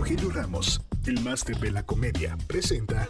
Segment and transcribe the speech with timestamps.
[0.00, 3.06] Rogelio Ramos, el máster de la comedia, presenta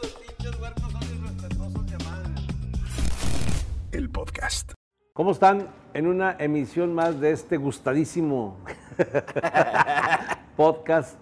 [3.93, 4.73] el podcast.
[5.13, 5.69] ¿Cómo están?
[5.95, 8.59] En una emisión más de este gustadísimo
[10.57, 11.17] podcast.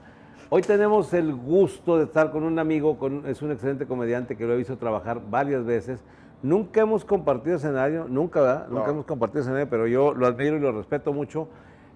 [0.48, 4.46] Hoy tenemos el gusto de estar con un amigo, con, es un excelente comediante que
[4.46, 6.00] lo he visto trabajar varias veces.
[6.42, 8.68] Nunca hemos compartido escenario, nunca, ¿verdad?
[8.70, 11.46] Nunca hemos compartido escenario, pero yo lo admiro y lo respeto mucho.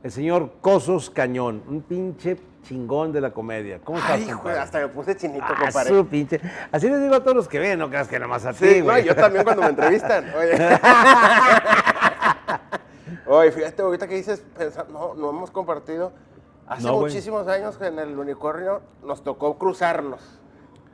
[0.03, 3.79] El señor Cosos Cañón, un pinche chingón de la comedia.
[3.85, 4.59] ¿Cómo estás, Ay, compadre?
[4.59, 5.89] hasta me puse chinito, Ah, compadre.
[5.91, 6.41] su pinche.
[6.73, 8.79] Así les digo a todos los que ven, no creas que nomás a ti, Sí,
[8.81, 9.05] no, güey.
[9.05, 10.25] yo también cuando me entrevistan.
[10.37, 10.79] Oye.
[13.27, 14.45] Oye, fíjate, ahorita que dices,
[14.93, 16.13] no, no hemos compartido.
[16.67, 17.05] Hace No, güey.
[17.07, 20.41] muchísimos años que en el unicornio nos tocó cruzarnos.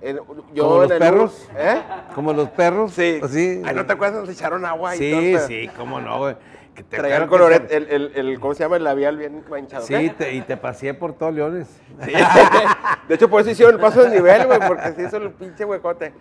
[0.01, 1.49] En- ¿Como yo los el- perros?
[1.57, 1.83] ¿Eh?
[2.15, 2.93] Como los perros.
[2.93, 3.21] Sí.
[3.31, 3.63] Sí.
[3.65, 4.21] Ay, ¿no te acuerdas?
[4.21, 5.47] Nos echaron agua y Sí, todo.
[5.47, 6.37] sí, cómo no, güey.
[6.79, 8.77] Que te- Traía el que el, el, el- ¿cómo se llama?
[8.77, 9.85] El labial bien manchado.
[9.85, 11.67] Sí, te- y te pasé por todos leones.
[12.05, 12.13] Sí.
[13.09, 15.65] De hecho, por eso hicieron el paso de nivel, güey, porque se hizo el pinche
[15.65, 16.13] huecote.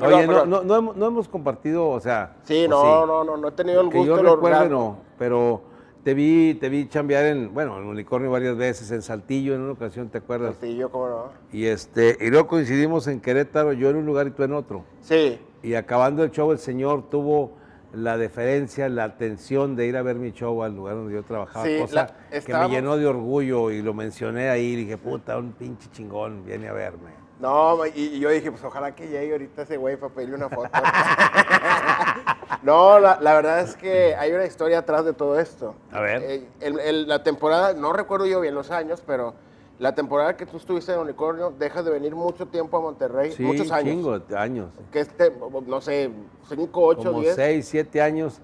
[0.00, 2.34] Oye, no, pero- no, no hemos, no hemos compartido, o sea.
[2.42, 4.16] Sí, pues no, no, no, no he tenido el Que gusto.
[4.16, 4.78] yo lo recuerde, orgasmo.
[4.78, 5.62] no, pero
[6.02, 9.72] te vi, te vi chambear en, bueno, en Unicornio varias veces, en Saltillo en una
[9.74, 10.56] ocasión, ¿te acuerdas?
[10.62, 11.24] Yo, cómo no.
[11.52, 14.84] Y este, y luego coincidimos en Querétaro, yo en un lugar y tú en otro.
[15.02, 15.38] Sí.
[15.62, 17.52] Y acabando el show, el señor tuvo
[17.92, 21.64] la deferencia, la atención de ir a ver mi show al lugar donde yo trabajaba,
[21.64, 25.36] Sí, cosa la- que me llenó de orgullo y lo mencioné ahí y dije, puta,
[25.38, 27.10] un pinche chingón, viene a verme.
[27.40, 30.50] No, y, y yo dije, pues ojalá que llegue ahorita ese güey para pedirle una
[30.50, 30.68] foto.
[32.62, 35.74] no, la, la verdad es que hay una historia atrás de todo esto.
[35.90, 36.22] A ver.
[36.22, 39.34] Eh, el- el- la temporada, no recuerdo yo bien los años, pero
[39.80, 43.42] la temporada que tú estuviste en Unicornio, dejas de venir mucho tiempo a Monterrey, Sí,
[43.42, 43.92] muchos años.
[43.94, 44.68] chingo años.
[44.92, 45.32] Que este,
[45.66, 46.10] no sé,
[46.48, 47.34] 5, 8, como 10.
[47.34, 48.40] seis, siete años.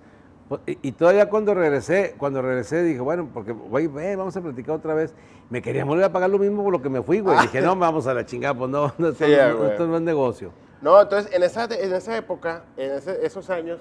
[0.66, 4.94] Y, todavía cuando regresé, cuando regresé dije, bueno, porque güey, ve, vamos a platicar otra
[4.94, 5.14] vez.
[5.50, 7.38] Me quería volver a pagar lo mismo por lo que me fui, güey.
[7.40, 9.70] Dije, no, vamos a la chingada, pues no, no, esto, Sí, no, güey.
[9.72, 10.50] esto no es negocio.
[10.80, 13.80] No, entonces en esa, en esa época, en ese- esos años,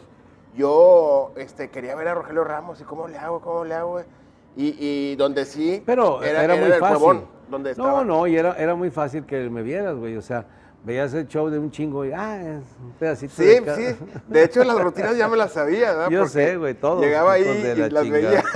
[0.56, 3.92] yo este, quería ver a Rogelio Ramos y cómo le hago, cómo le hago.
[3.94, 4.06] güey.
[4.58, 6.98] Y, y donde sí, Pero era, muy el fácil.
[6.98, 8.04] Cuevón, donde estaba.
[8.04, 10.16] no, no, y era, era muy fácil que me vieras, güey.
[10.18, 10.46] O sea,
[10.84, 13.96] veías el show de un chingo y, ah, es un pedacito Sí, de cada- sí.
[14.28, 16.10] De hecho, las rutinas ya me las sabía, ¿verdad?
[16.10, 17.02] Yo Porque sé, güey, todo.
[17.02, 18.30] Llegaba ahí y la las chingada.
[18.30, 18.44] veía.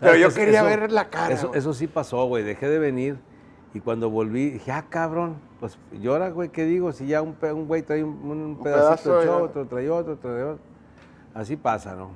[0.00, 1.34] Pero ¿Sabes yo quería Eso- ver la cara.
[1.34, 2.42] Eso, eso sí pasó, güey.
[2.42, 3.18] Dejé de venir
[3.74, 6.92] y cuando volví dije, ah, cabrón, pues llora, güey, ¿qué digo?
[6.92, 9.44] Si ya un, un güey trae un, un pedacito pedazo, de show, ya.
[9.44, 10.62] otro trae otro, trae otro.
[11.34, 12.10] Así pasa, ¿no?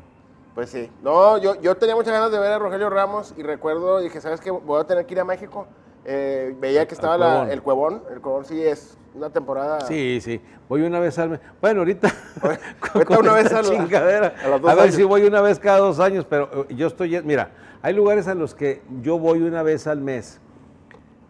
[0.54, 0.88] Pues sí.
[1.02, 4.40] No, yo, yo tenía muchas ganas de ver a Rogelio Ramos y recuerdo, dije, ¿sabes
[4.40, 4.50] qué?
[4.50, 5.66] Voy a tener que ir a México.
[6.04, 7.50] Eh, veía que estaba la- Cuevón.
[7.50, 8.02] el Cuevón.
[8.12, 9.80] El Cuevón sí es una temporada.
[9.82, 10.40] Sí, sí.
[10.68, 11.40] Voy una vez al mes.
[11.60, 12.08] Bueno, ahorita.
[12.94, 14.34] ahorita una vez a la- chingadera.
[14.44, 14.94] a los dos a ver años.
[14.94, 17.20] si voy una vez cada dos años, pero eh, yo estoy.
[17.22, 17.50] Mira,
[17.82, 20.40] hay lugares a los que yo voy una vez al mes.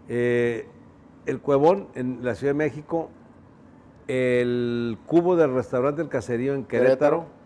[0.09, 0.69] Eh,
[1.25, 3.09] el Cuevón en la Ciudad de México,
[4.07, 7.44] el cubo del restaurante El Caserío en Querétaro, Querétaro.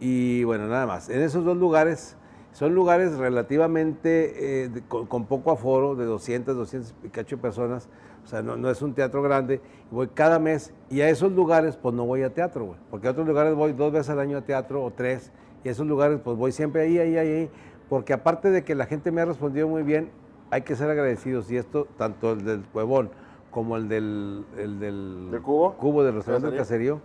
[0.00, 1.08] Y bueno, nada más.
[1.10, 2.16] En esos dos lugares
[2.52, 7.88] son lugares relativamente eh, de- con, con poco aforo, de 200, 200 y cacho personas,
[8.24, 9.60] o sea, no, no es un teatro grande.
[9.90, 13.12] Voy cada mes y a esos lugares pues no voy a teatro, güey, porque a
[13.12, 15.30] otros lugares voy dos veces al año a teatro o tres,
[15.64, 17.50] y a esos lugares pues voy siempre ahí, ahí, ahí, ahí,
[17.88, 20.10] porque aparte de que la gente me ha respondido muy bien,
[20.50, 23.10] hay que ser agradecidos y esto, tanto el del Huevón
[23.50, 25.74] como el del, el del ¿Del cubo?
[25.74, 27.00] cubo del restaurante del Caserío.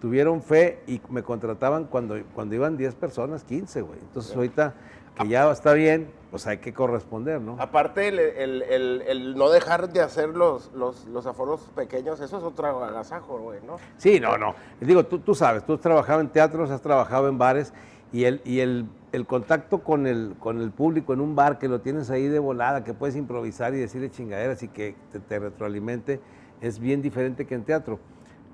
[0.00, 3.98] Tuvieron fe y me contrataban cuando, cuando iban 10 personas, 15, güey.
[4.00, 4.74] Entonces ahorita
[5.16, 7.56] que ya está bien, pues hay que corresponder, ¿no?
[7.60, 12.38] Aparte, el, el- el- el no dejar de hacer los, los, los aforos pequeños, eso
[12.38, 13.76] es otro agasajo, güey, ¿no?
[13.98, 14.54] Sí, no, no.
[14.80, 17.74] Digo, tú, tú sabes, tú has trabajado en teatros, has trabajado en bares
[18.12, 21.68] y el, y el, el contacto con el, con el público en un bar que
[21.68, 25.38] lo tienes ahí de volada, que puedes improvisar y decirle chingaderas y que te, te
[25.38, 26.20] retroalimente,
[26.62, 27.98] es bien diferente que en teatro.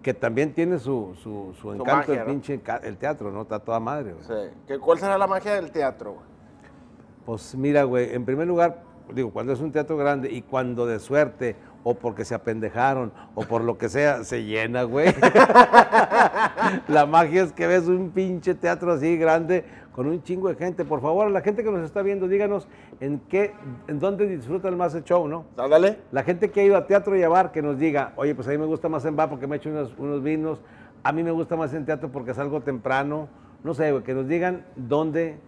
[0.06, 3.42] Que también tiene su, su, su encanto magia, el pinche el teatro, ¿no?
[3.42, 4.24] Está toda madre, güey.
[4.24, 4.54] Sí.
[4.68, 6.24] ¿Qué- ¿Cuál será la magia del teatro, güey?
[7.24, 11.00] Pues mira, güey, en primer lugar, digo, cuando es un teatro grande y cuando de
[11.00, 15.12] suerte o porque se apendejaron o por lo que sea, se llena, güey.
[16.86, 20.84] la magia es que ves un pinche teatro así grande con un chingo de gente.
[20.84, 22.68] Por favor, a la gente que nos está viendo, díganos
[23.00, 23.52] en qué,
[23.88, 25.44] en dónde disfrutan más el show, ¿no?
[25.56, 25.98] Ándale.
[26.12, 28.48] La gente que ha ido a teatro y a bar, que nos diga, oye, pues
[28.48, 30.60] a mí me gusta más en bar porque me echo unos, unos vinos,
[31.02, 33.28] a mí me gusta más en teatro porque salgo temprano,
[33.62, 35.38] no sé, que nos digan dónde,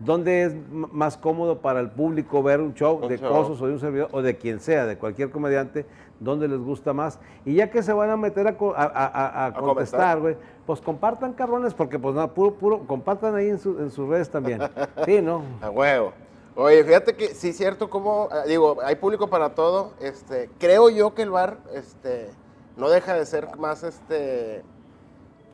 [0.00, 3.28] dónde es más cómodo para el público ver un show Un de show.
[3.30, 5.86] Cosos o de un servidor, o de quien sea, de cualquier comediante,
[6.18, 7.20] dónde les gusta más.
[7.44, 10.36] Y ya que se van a meter a, a- a- a- contestar, güey,
[10.66, 14.28] pues compartan, cabrones, porque pues nada, puro, puro, compartan ahí en, su- en sus redes
[14.28, 14.60] también.
[15.04, 15.42] Sí, ¿no?
[15.62, 16.12] A huevo.
[16.56, 19.92] Oye, fíjate que sí es cierto como, eh, digo, hay público para todo.
[20.00, 22.30] Este, creo yo que el bar, este,
[22.76, 24.64] no deja de ser más, este,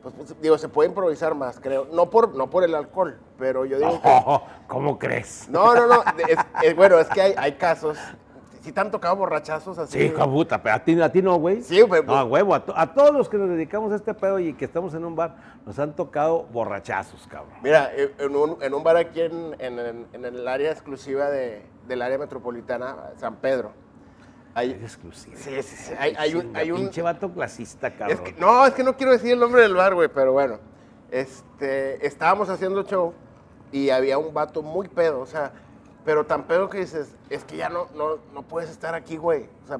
[0.01, 1.87] pues, pues, digo, se puede improvisar más, creo.
[1.91, 4.21] No por, no por el alcohol, pero yo digo que...
[4.25, 5.47] Oh, ¿Cómo crees?
[5.49, 6.03] No, no, no.
[6.27, 7.97] es- es- bueno, es que hay, hay casos.
[8.63, 9.99] Sí te han tocado borrachazos así.
[9.99, 11.61] Sí, hija puta, pero a ti, a ti no, güey.
[11.61, 14.13] Sí, pero- No, a huevo, a, to- a todos los que nos dedicamos a este
[14.13, 17.57] pedo y que estamos en un bar, nos han tocado borrachazos, cabrón.
[17.61, 22.01] Mira, eh, en un, en un bar aquí en, en- el área exclusiva de, del
[22.01, 23.73] área metropolitana, San Pedro.
[24.55, 25.35] Hay, Es exclusivo.
[25.35, 28.23] sí, sí, sí, hay, hay un, hay un, Pinche vato clasista, Es cabrón.
[28.23, 30.59] que- no, es que no quiero decir el nombre del bar, güey, pero bueno.
[31.11, 33.13] Este, estábamos haciendo show
[33.73, 35.51] y había un vato muy pedo, o sea,
[36.05, 39.47] pero tan pedo que dices, es que ya no, no, no puedes estar aquí, güey.
[39.63, 39.79] O sea,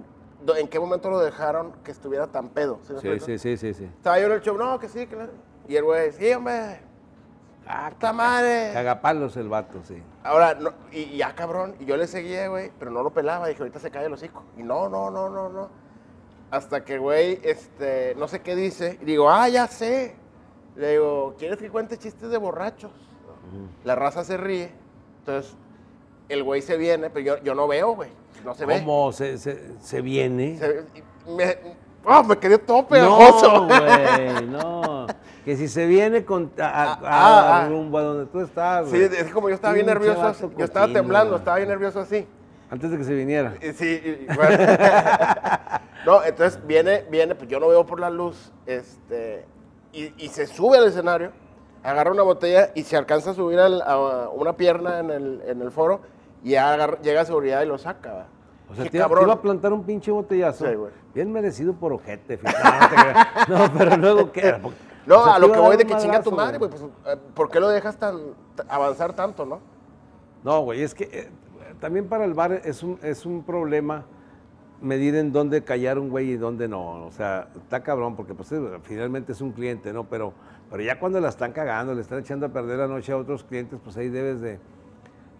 [0.57, 2.79] ¿en qué momento lo dejaron que estuviera tan pedo?
[2.87, 3.83] ¿Sí Sí, sí, sí, sí, sí.
[3.85, 5.27] Estaba yo en el show, no, que sí, que no.
[5.67, 6.79] Y el güey, sí, hombre,
[7.65, 8.71] Ah, puta madre.
[8.73, 10.01] Cagapalos el vato, sí.
[10.23, 13.47] Ahora, no, y, y ya cabrón, y yo le seguía, güey, pero no lo pelaba,
[13.47, 14.43] dije, ahorita se cae el hocico.
[14.57, 15.69] Y no, no, no, no, no.
[16.51, 20.15] Hasta que, güey, este, no sé qué dice, y digo, ah, ya sé.
[20.75, 22.91] Le digo, ¿quieres que cuente chistes de borrachos?
[23.83, 24.71] La raza se ríe,
[25.19, 25.55] entonces
[26.29, 28.09] el güey se viene, pero yo, yo no veo, güey,
[28.43, 28.79] no se ve.
[28.79, 30.57] ¿Cómo se, se, se viene?
[30.57, 31.57] Se- y me,
[32.05, 33.65] ¡Ah, me quedé todo pegajoso.
[33.65, 35.07] No, güey, no.
[35.45, 37.67] Que si se viene con, a, a- Ah, ah, ah.
[37.69, 39.19] rumbo a donde tú estás, Sí, güey.
[39.19, 41.39] es como yo estaba bien Pinche nervioso, vato así, yo estaba cochino, temblando, güey.
[41.39, 42.25] estaba bien nervioso así.
[42.69, 43.53] Antes de que se viniera.
[43.61, 44.57] Y Sí, y- y bueno.
[46.05, 49.45] no, entonces viene, viene, pues yo no veo por la luz, este,
[49.91, 51.31] y, y se sube al escenario,
[51.83, 55.61] agarra una botella y se alcanza a subir al- a una pierna en el, en
[55.61, 55.99] el foro
[56.43, 58.27] y agarra- llega seguridad y lo saca.
[58.69, 59.23] O sea, te, iba- te cabrón.
[59.25, 60.67] iba a plantar un pinche botellazo.
[60.67, 60.91] Sí, güey.
[61.13, 62.59] Bien merecido por ojete, fíjate.
[63.49, 64.55] No, pero luego qué.
[65.05, 67.17] No, O sea, a lo que voy de que chinga tu madre, güey, pues, eh,
[67.33, 68.17] ¿por qué lo dejas tan,
[68.69, 69.59] avanzar tanto, no?
[70.43, 71.29] No, güey, es que eh,
[71.81, 74.05] también para el bar es un, es un problema
[74.81, 77.05] medir en dónde callar un güey y dónde no.
[77.05, 80.05] O sea, está cabrón porque pues, eh, finalmente es un cliente, ¿no?
[80.05, 80.33] Pero,
[80.71, 83.43] pero ya cuando la están cagando, le están echando a perder la noche a otros
[83.43, 84.59] clientes, pues ahí debes de...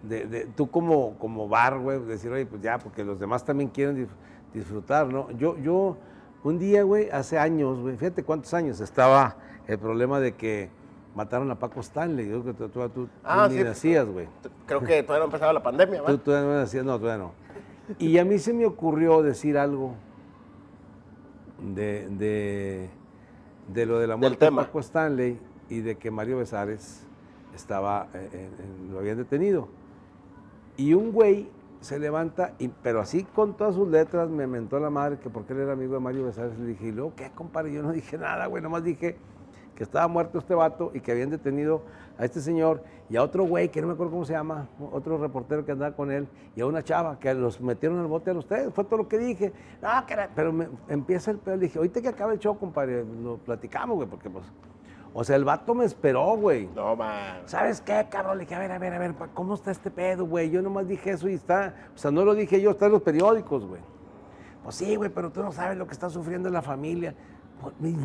[0.03, 3.69] de- de- tú como, como bar, güey, decir, oye, pues ya, porque los demás también
[3.69, 4.07] quieren
[4.53, 5.31] disfrutar, ¿no?
[5.31, 5.97] Yo, yo,
[6.44, 10.69] un día, güey, hace años, güey, fíjate cuántos años, estaba el problema de que
[11.15, 12.27] mataron a Paco Stanley.
[12.27, 13.63] Yo creo que tú, tú, tú Ah, ni sí.
[13.63, 14.27] nacías, güey.
[14.65, 16.07] Creo que todavía no empezaba la pandemia, ¿va?
[16.07, 17.31] Tú todavía no nacías, no, todavía no.
[17.99, 19.94] Y a mí se me ocurrió decir algo
[21.75, 22.89] de, de,
[23.73, 24.51] de lo de la muerte de.
[24.51, 25.39] Paco Stanley
[25.69, 27.06] y de que Mario Besares
[27.56, 29.67] estaba, eh, en- lo habían detenido.
[30.77, 31.49] Y un güey
[31.81, 35.53] se levanta, y, pero así con todas sus letras me mentó la madre que porque
[35.53, 36.57] él era amigo de Mario Besares.
[36.57, 37.73] Le dije, ¿y luego qué, compadre?
[37.73, 39.17] Yo no dije nada, güey, nomás dije
[39.75, 41.81] que estaba muerto este vato y que habían detenido
[42.19, 45.17] a este señor y a otro güey, que no me acuerdo cómo se llama, otro
[45.17, 48.39] reportero que andaba con él, y a una chava que los metieron al bote a
[48.39, 48.69] tres.
[48.73, 49.51] Fue todo lo que dije.
[49.81, 51.55] No, era- pero me- empieza el pedo.
[51.57, 54.45] Le dije, ahorita que acabe el show, compadre, lo platicamos, güey, porque pues.
[55.15, 56.68] O sea, el vato me esperó, güey.
[56.75, 57.42] No, man.
[57.45, 58.38] ¿Sabes qué, cabrón?
[58.38, 60.50] Le dije, a ver, a ver, a ver, ¿cómo está este pedo, güey?
[60.50, 63.01] Yo nomás dije eso y está, o sea, no lo dije yo, está en los
[63.04, 63.81] periódicos, güey.
[64.63, 67.13] Pues sí, güey, pero tú no sabes lo que está sufriendo la familia.
[67.62, 67.95] Pues,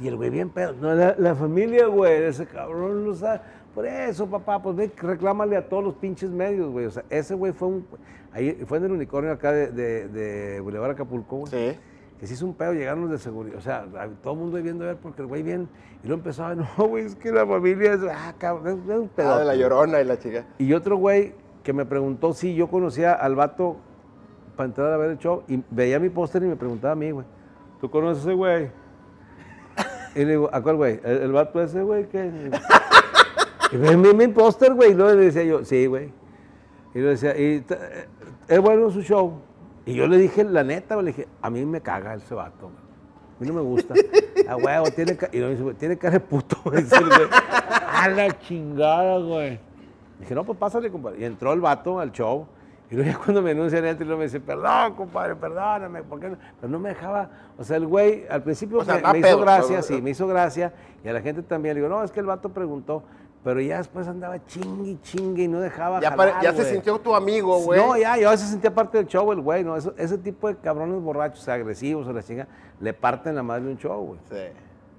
[0.00, 0.72] Y el güey bien pedo.
[0.80, 3.40] No, la, la familia, güey, ese cabrón lo sabe.
[3.74, 6.86] Por eso, papá, pues ve, reclámale a todos los pinches medios, güey.
[6.86, 7.86] O sea, ese güey fue un,
[8.32, 11.78] ahí, fue en el unicornio acá de, de, de Boulevard Acapulco, güey Sí.
[12.24, 13.84] Que se hizo un pedo, llegaron los de seguridad, o sea,
[14.22, 15.68] todo el mundo viendo a ver porque el güey bien,
[16.02, 18.98] y luego empezó a, no, güey, es que la familia es, ah, cabrón, es, es
[18.98, 19.34] un pedo.
[19.34, 20.46] Ah, de la llorona y la chica.
[20.56, 23.76] Y otro güey que me preguntó si yo conocía al vato
[24.56, 27.10] para entrar a ver el show, y veía mi póster y me preguntaba a mí,
[27.10, 27.26] güey,
[27.78, 28.70] ¿tú conoces a ese güey?
[30.14, 31.00] Y le digo, ¿a cuál güey?
[31.04, 32.08] ¿El, el vato ese, güey?
[32.08, 32.50] ¿Qué?
[33.70, 36.10] Y ve mi, mi póster, güey, y luego le decía yo, sí, güey.
[36.94, 38.08] Y le decía, y eh,
[38.48, 39.42] es bueno su show.
[39.86, 42.66] Y yo le dije, la neta, le dije, a mí me caga ese vato.
[42.66, 43.94] A mí no me gusta.
[44.48, 46.96] A huevo, tiene y luego dice, tiene cara de puto, dice.
[47.92, 49.58] A la chingada, güey.
[50.20, 51.20] Dije, no, pues pásale, compadre.
[51.20, 52.46] Y entró el vato al show.
[52.90, 56.36] Y luego ya cuando me anuncian luego me dice, perdón, compadre, perdóname, ¿por qué no?
[56.60, 59.68] Pero no me dejaba, o sea, el güey al principio O sea, me, hizo gracia,
[59.68, 60.72] pero- sí, me hizo gracia.
[61.02, 63.02] Y a la gente también le digo, no, es que el vato preguntó.
[63.44, 66.98] Pero ya después andaba chingue y chingue y no dejaba Ya, jalar, ya se sintió
[66.98, 67.78] tu amigo, güey.
[67.78, 69.76] No, ya, ya se sentía parte del show el güey, ¿no?
[69.76, 72.48] Eso- ese tipo de cabrones borrachos, agresivos o la chinga,
[72.80, 74.20] le parten la madre de un show, güey.
[74.30, 74.56] Sí.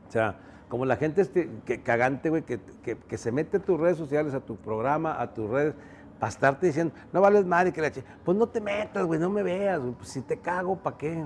[0.07, 0.35] O sea,
[0.69, 3.97] como la gente este, que, cagante, güey, que, que- que se mete a tus redes
[3.97, 5.73] sociales, a tu programa, a tus redes,
[6.19, 8.03] para estarte diciendo, no vales madre que la chi-".
[8.23, 9.93] Pues no te metas, güey, no me veas, güey.
[9.93, 11.25] Pues si te cago, ¿para qué?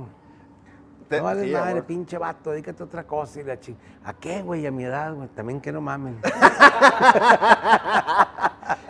[1.09, 1.85] Te- no vales sí, madre, amor.
[1.85, 3.75] pinche vato, dedícate a otra cosa y la chi.
[4.03, 4.65] ¿A qué, güey?
[4.67, 5.27] A mi edad, güey.
[5.29, 6.19] También que no mamen.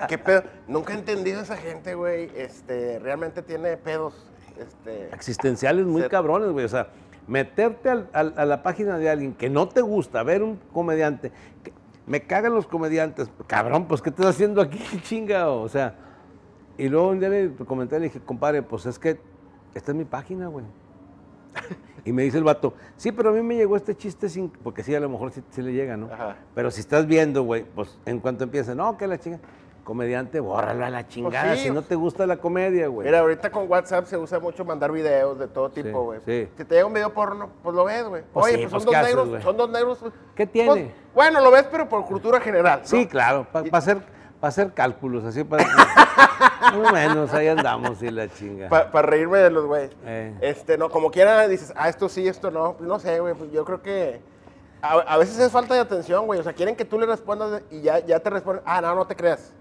[0.07, 0.43] ¿Qué pedo?
[0.67, 2.31] Nunca he entendido a esa gente, güey.
[2.35, 4.25] Este, realmente tiene pedos.
[4.57, 6.65] Este, Existenciales muy Ser- cabrones, güey.
[6.65, 6.87] O sea,
[7.27, 11.31] meterte al- al- a la página de alguien que no te gusta, ver un comediante.
[11.63, 11.73] que-
[12.07, 13.29] me cagan los comediantes.
[13.45, 15.49] Cabrón, pues, ¿qué estás haciendo aquí, chinga?
[15.49, 15.93] O sea,
[16.77, 19.19] y luego un día le comenté, le dije, compadre, pues es que
[19.75, 20.65] esta es mi página, güey.
[22.05, 24.49] Y me dice el vato, sí, pero a mí me llegó este chiste sin.
[24.49, 26.07] Porque sí, a lo mejor sí, sí le llega, ¿no?
[26.11, 26.35] Ajá.
[26.55, 29.39] Pero si estás viendo, güey, pues en cuanto empieza, no, que la chinga.
[29.83, 31.55] Comediante, bórralo a la chingada.
[31.55, 33.07] sí, si no te gusta la comedia, güey.
[33.07, 36.19] Mira, ahorita con WhatsApp se usa mucho mandar videos de todo tipo, güey.
[36.27, 36.47] sí.
[36.57, 38.21] Si te llega un video porno, pues lo ves, güey.
[38.31, 39.97] Pues Oye, pues pues, son ¿qué dos negros, son dos negros.
[40.35, 40.91] ¿Qué Pues, tiene?
[41.15, 42.81] bueno, lo ves, pero por cultura general.
[42.81, 42.87] ¿no?
[42.87, 43.97] Sí, claro, para hacer,
[44.39, 45.65] pa hacer cálculos, así para...
[46.61, 48.69] Más o menos, ahí andamos y la chinga.
[48.69, 49.91] Para reírme de los güeyes.
[50.05, 50.35] Eh.
[50.41, 52.75] Este, no, como quiera dices, ah, esto sí, esto no.
[52.79, 53.33] No sé, güey.
[53.33, 54.19] Pues yo creo que
[54.81, 56.39] a, a veces es falta de atención, güey.
[56.39, 59.05] O sea, quieren que tú le respondas y ya, ya te responden, ah, no, no
[59.07, 59.53] te creas.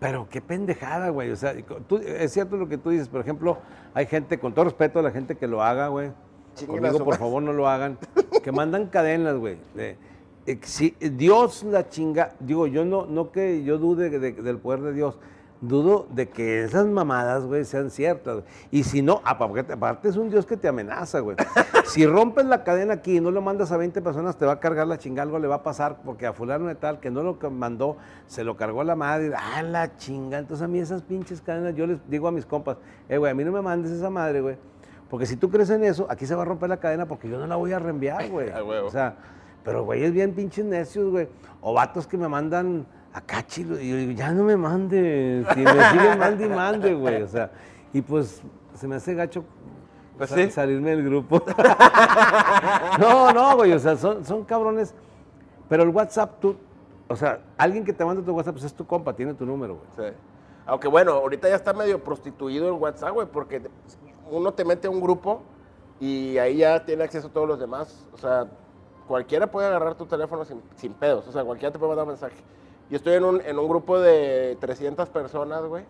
[0.00, 1.30] Pero qué pendejada, güey.
[1.30, 1.54] O sea,
[1.86, 3.08] tú- es cierto lo que tú dices.
[3.08, 3.58] Por ejemplo,
[3.94, 6.10] hay gente, con todo respeto a la gente que lo haga, güey.
[6.66, 7.98] Conmigo, por favor, no lo hagan.
[8.42, 9.58] Que mandan cadenas, güey.
[9.76, 9.96] eh,
[10.62, 12.32] si Dios la chinga.
[12.40, 15.18] Digo, yo no, no que yo dude de- del poder de Dios.
[15.62, 18.34] Dudo de que esas mamadas, güey, sean ciertas.
[18.34, 18.46] güey.
[18.72, 21.36] Y si no, aparte, es un Dios que te amenaza, güey.
[21.86, 24.60] Si rompes la cadena aquí y no lo mandas a 20 personas, te va a
[24.60, 27.22] cargar la chinga, algo le va a pasar, porque a fulano de tal, que no
[27.22, 30.38] lo mandó, se lo cargó la madre, ah, la chinga.
[30.38, 32.78] Entonces a mí esas pinches cadenas, yo les digo a mis compas,
[33.08, 34.56] eh, güey, a mí no me mandes esa madre, güey.
[35.10, 37.38] Porque si tú crees en eso, aquí se va a romper la cadena porque yo
[37.38, 38.50] no la voy a reenviar, güey.
[38.54, 38.62] A.
[38.62, 39.16] O sea,
[39.62, 41.28] pero güey, es bien pinches necios, güey.
[41.60, 43.80] O vatos que me mandan acá chilo.
[43.80, 45.46] Y yo digo, ya no me mandes.
[45.56, 47.22] Y me siguen mande y mande, güey.
[47.22, 47.50] O sea,
[47.92, 48.42] y pues
[48.74, 49.44] se me hace gacho
[50.16, 50.50] Pues sí.
[50.50, 51.42] salirme del grupo.
[52.98, 53.72] no, no, güey.
[53.72, 54.94] O sea, son, son cabrones.
[55.68, 56.56] Pero el WhatsApp, tú,
[57.08, 59.76] o sea, alguien que te manda tu WhatsApp, pues es tu compa, tiene tu número,
[59.76, 60.10] güey.
[60.10, 60.16] Sí.
[60.66, 63.62] Aunque bueno, ahorita ya está medio prostituido el WhatsApp, güey, porque
[64.30, 65.42] uno te mete a un grupo
[65.98, 68.06] y ahí ya tiene acceso a todos los demás.
[68.12, 68.46] O sea,
[69.06, 71.26] cualquiera puede agarrar tu teléfono sin, sin pedos.
[71.26, 72.36] O sea, cualquiera te puede mandar mensaje.
[72.90, 75.84] Yo estoy en un, en un grupo de 300 personas, güey,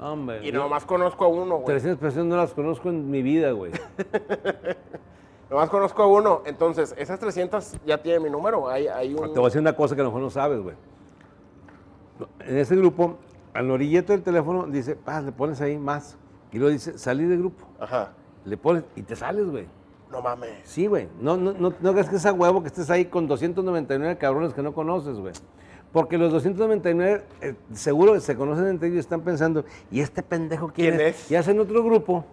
[0.00, 0.46] Hombre.
[0.46, 1.66] y nomás conozco a uno, güey.
[1.66, 3.72] 300 personas no las conozco en mi vida, güey.
[5.50, 6.42] Nomás conozco a uno.
[6.44, 8.68] Entonces, esas 300 ya tienen mi número.
[8.68, 9.32] Hay, hay un...
[9.32, 10.76] Te voy a decir una cosa que a lo mejor no sabes, güey.
[12.40, 13.16] En ese grupo,
[13.52, 16.16] al orillete del teléfono, dice, ah, le pones ahí más.
[16.52, 17.66] Y luego dice, salir del grupo.
[17.80, 18.12] Ajá.
[18.44, 19.66] Le pones y te sales, güey.
[20.12, 20.50] No mames.
[20.64, 21.08] Sí, güey.
[21.20, 24.54] No, no, no, no creas que es a huevo que estés ahí con 299 cabrones
[24.54, 25.32] que no conoces, güey.
[25.92, 30.70] Porque los 299 eh, seguro se conocen entre ellos y están pensando, ¿y este pendejo
[30.72, 31.22] quién, ¿Quién es?
[31.24, 31.30] es?
[31.30, 32.24] Y hacen otro grupo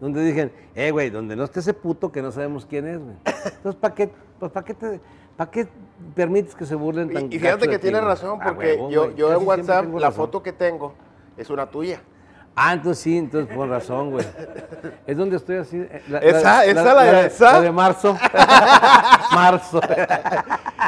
[0.00, 3.14] donde dicen, eh, güey, donde no esté ese puto que no sabemos quién es, güey.
[3.56, 5.00] Entonces, ¿para qué, pues, ¿para qué, te-
[5.36, 5.68] pa' qué
[6.14, 9.32] permites que se burlen tan Y, y fíjate que ti, tienes razón, porque yo, yo
[9.40, 10.12] en WhatsApp, la razón.
[10.14, 10.94] foto que tengo
[11.36, 12.00] es una tuya.
[12.56, 14.24] Ah, entonces sí, entonces con razón, güey.
[15.06, 15.78] Es donde estoy así.
[15.78, 17.52] eh, la- Esa, esa, la de de- esa.
[17.54, 18.16] la de marzo.
[19.34, 19.80] marzo.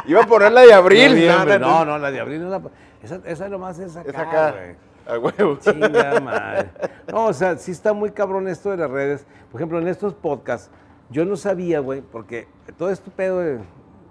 [0.05, 1.27] Iba a poner la de abril.
[1.27, 2.61] No, No, no, la de abril no la.
[3.03, 4.09] Esa, esa nomás es acá.
[4.09, 4.51] Es acá.
[4.51, 4.75] güey.
[5.07, 5.57] A huevo.
[5.57, 6.69] Chinga madre.
[7.11, 9.25] No, o sea, sí está muy cabrón esto de las redes.
[9.51, 10.69] Por ejemplo, en estos podcasts,
[11.09, 12.47] yo no sabía, güey, porque
[12.77, 13.59] todo este pedo de-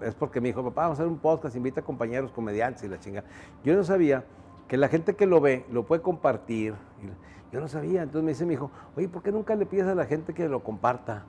[0.01, 2.87] es porque me dijo, papá, vamos a hacer un podcast, invita a compañeros comediantes y
[2.87, 3.23] la chinga.
[3.63, 4.23] Yo no sabía
[4.67, 6.73] que la gente que lo ve lo puede compartir.
[7.01, 7.07] Y
[7.51, 8.03] Yo no sabía.
[8.03, 10.47] Entonces me dice mi hijo, oye, ¿por qué nunca le pides a la gente que
[10.49, 11.23] lo comparta?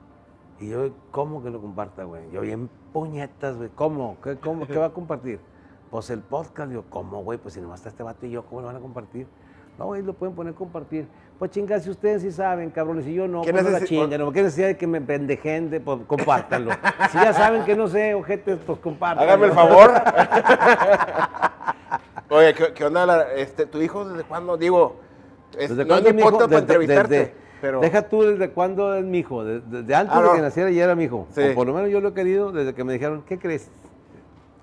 [0.59, 2.29] Y yo, ¿cómo que lo comparta, güey?
[2.31, 3.69] Yo bien puñetas, güey.
[3.75, 4.17] ¿Cómo?
[4.21, 4.67] ¿Qué, cómo?
[4.67, 5.39] ¿Qué va a compartir?
[5.89, 6.69] Pues el podcast.
[6.69, 7.39] Digo, ¿cómo, güey?
[7.39, 9.27] Pues si nomás está este vato y yo, ¿cómo lo van a compartir?
[9.77, 11.07] No, güey, lo pueden poner compartir.
[11.39, 14.43] Pues chingas, si ustedes sí saben, cabrones, y yo no, ¿Qué pues la no, ¿qué
[14.43, 15.69] necesidad de que me pendejen?
[15.69, 16.71] De, pues compártanlo.
[17.09, 19.31] si ya saben que no sé, ojetes, pues compártanlo.
[19.31, 19.89] Hágame el favor.
[22.29, 23.05] Oye, ¿qué, qué onda?
[23.05, 24.57] la- este, ¿Tu hijo desde cuándo?
[24.57, 24.97] Digo,
[25.57, 26.31] es, ¿Desde no es cuándo mi hijo?
[26.31, 27.79] para Desde- entrevistarte, desde- pero...
[27.81, 29.43] Deja tú desde cuándo es mi hijo.
[29.43, 30.33] de- Desde antes Ah, de no.
[30.35, 31.27] que naciera ya era mi hijo.
[31.31, 31.41] Sí.
[31.51, 33.69] O por lo menos yo lo he querido desde que me dijeron, ¿qué crees?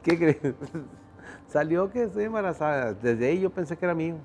[0.02, 0.38] ¿Qué crees?
[1.48, 2.92] Salió que estoy embarazada.
[2.94, 4.16] Desde ahí yo pensé que era mío.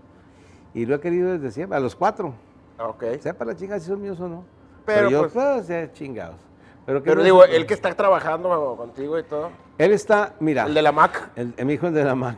[0.74, 2.34] Y lo he querido desde siempre, a los cuatro.
[2.78, 3.04] Ah, Ok.
[3.20, 4.44] Sepa la chinga si son míos o no.
[4.86, 6.38] Pero, yo, pues- pues, ya chingados.
[6.86, 9.50] Pero, ¿qué Pero digo, él que está trabajando contigo y todo.
[9.78, 10.66] Él está, mira.
[10.66, 11.30] El de la Mac.
[11.36, 12.38] El, el- mi hijo el de la Mac.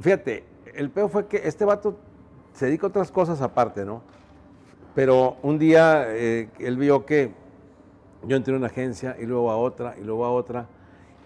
[0.00, 0.44] Fíjate,
[0.74, 1.96] el peo fue que este vato
[2.56, 4.02] se dedica a otras cosas aparte, ¿no?
[4.94, 7.32] Pero un día eh, él vio que
[8.22, 10.66] yo entré a una agencia y luego a otra y luego a otra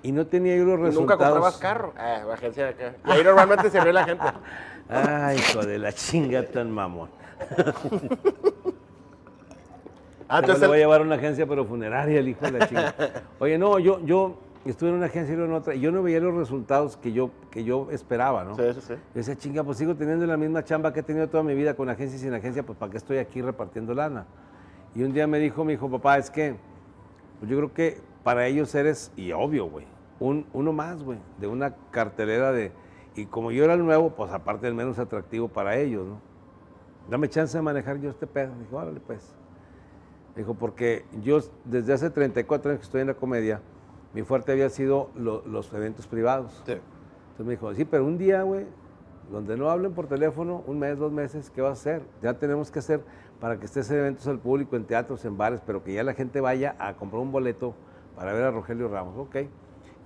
[0.02, 1.00] y no tenía yo los resultados.
[1.00, 1.94] nunca comprabas carro.
[1.96, 2.94] Ah, la agencia de acá.
[3.06, 4.25] Y ahí normalmente se ve la gente.
[4.88, 7.10] Ay, hijo de la chinga tan mamón.
[10.28, 12.68] Ah, Entonces le voy a llevar a una agencia pero funeraria el hijo de la
[12.68, 12.94] chinga.
[13.38, 14.37] Oye, no, yo, yo
[14.69, 17.12] estuve en una agencia y luego en otra, y yo no veía los resultados que
[17.12, 18.55] yo, que yo esperaba, ¿no?
[18.57, 18.93] Sí, sí, sí.
[18.95, 21.75] Yo decía, chinga, pues sigo teniendo la misma chamba que he tenido toda mi vida
[21.75, 24.26] con agencia y sin agencia, pues ¿para qué estoy aquí repartiendo lana?
[24.95, 26.57] Y un día me dijo mi hijo, papá, es que
[27.38, 29.87] pues yo creo que para ellos eres, y obvio, güey,
[30.19, 32.71] un, uno más, güey, de una cartelera de...
[33.17, 36.21] Y como yo era el nuevo, pues aparte el menos atractivo para ellos, ¿no?
[37.09, 38.52] Dame chance de manejar yo este pedo.
[38.61, 39.35] Dijo, órale, pues.
[40.37, 43.61] Dijo, porque yo desde hace 34 años que estoy en la comedia,
[44.14, 46.62] mi fuerte había sido lo- los eventos privados.
[46.67, 46.73] Sí.
[46.73, 48.67] Entonces me dijo, sí, pero un día, güey,
[49.31, 52.02] donde no hablen por teléfono, un mes, dos meses, ¿qué vas a hacer?
[52.23, 53.02] Ya tenemos que hacer
[53.38, 56.14] para que estés en eventos al público, en teatros, en bares, pero que ya la
[56.14, 57.75] gente vaya a comprar un boleto
[58.17, 59.37] para ver a Rogelio Ramos, ok.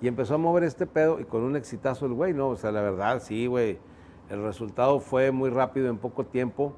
[0.00, 2.48] Y empezó a mover este pedo y con un exitazo el güey, ¿no?
[2.48, 3.78] O sea, la verdad, sí, güey,
[4.28, 6.74] el resultado fue muy rápido en poco tiempo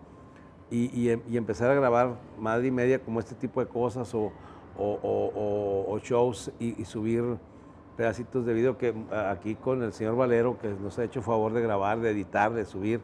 [0.71, 4.15] y, y em- y empezar a grabar madre y media como este tipo de cosas
[4.15, 4.33] o,
[4.79, 7.25] o- o- o- shows y, y subir
[7.97, 8.95] pedacitos de video que
[9.31, 12.65] aquí con el señor Valero, que nos ha hecho favor de grabar, de editar, de
[12.67, 13.01] subir,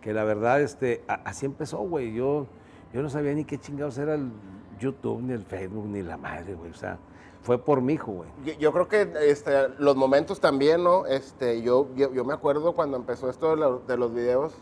[0.00, 2.14] que la verdad, este, así empezó, güey.
[2.14, 2.46] Yo,
[2.94, 4.30] yo no sabía ni qué chingados era el
[4.78, 6.70] YouTube, ni el Facebook, ni la madre, güey.
[6.70, 6.98] O sea,
[7.42, 8.30] fue por mi hijo, güey.
[8.58, 11.04] Yo, creo que este, los momentos también, ¿no?
[11.04, 14.54] Este, yo, yo, yo me acuerdo cuando empezó esto de, de los videos,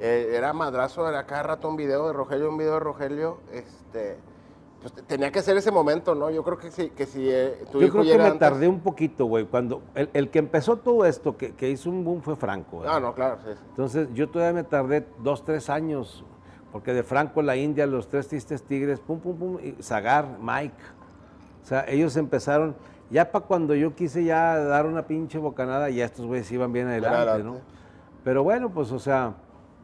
[0.00, 4.16] eh, era madrazo, era cada rato un video de Rogelio, un video de Rogelio, este,
[4.80, 6.30] pues te- tenía que ser ese momento, ¿no?
[6.30, 8.68] Yo creo que si, que si eh, tu Yo hijo creo que me antes- tardé
[8.68, 9.44] un poquito, güey.
[9.46, 12.78] Cuando el, el que empezó todo esto, que, que hizo un boom, fue Franco.
[12.78, 12.88] güey.
[12.90, 13.50] Ah, no, claro, sí.
[13.52, 13.60] sí.
[13.70, 16.24] Entonces yo todavía me tardé dos, tres años,
[16.72, 20.76] porque de Franco, la India, los tres tristes tigres, pum, pum, pum, y Zagar, Mike.
[21.62, 22.76] O sea, ellos empezaron,
[23.10, 26.86] ya para cuando yo quise ya dar una pinche bocanada, ya estos güeyes iban bien
[26.86, 27.44] adelante, adelante.
[27.44, 27.56] ¿no?
[28.24, 29.34] Pero bueno, pues, o sea,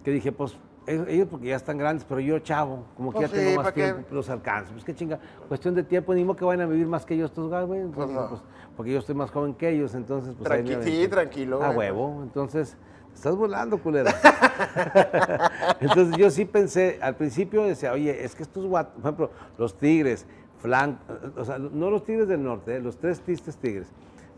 [0.04, 0.56] que dije, pues,
[0.86, 3.56] ellos ellos porque ya están grandes, pero yo chavo, como que Pues ya sí, tengo
[3.56, 3.82] más ¿pa' qué?
[3.84, 4.72] tiempo, los alcanzo.
[4.72, 7.26] Pues qué chinga, cuestión de tiempo, ni modo que vayan a vivir más que yo
[7.26, 8.28] estos güeyes, Pues no.
[8.28, 8.40] pues,
[8.76, 11.08] porque yo estoy más joven que ellos, entonces, pues ahí Tranqui- sí, aventé.
[11.08, 11.90] tranquilo, A güey.
[11.90, 12.76] huevo, entonces,
[13.10, 14.12] te estás volando, culera.
[15.80, 19.76] entonces yo sí pensé, al principio decía, oye, es que estos guatos, por ejemplo, los
[19.76, 20.26] tigres,
[20.58, 20.98] Flan,
[21.36, 23.86] o sea, no los tigres del norte, eh, los tres tristes tigres,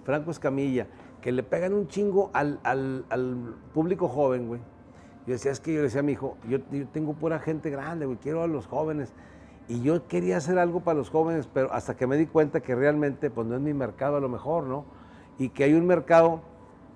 [0.04, 0.86] Franco Escamilla,
[1.20, 4.60] que le pegan un chingo al, al- al público joven, güey.
[5.26, 8.06] Yo decía, es que yo decía a mi hijo, yo, yo tengo pura gente grande,
[8.06, 9.12] güey, quiero a los jóvenes.
[9.68, 12.76] Y yo quería hacer algo para los jóvenes, pero hasta que me di cuenta que
[12.76, 14.84] realmente, pues no es mi mercado a lo mejor, ¿no?
[15.38, 16.40] Y que hay un mercado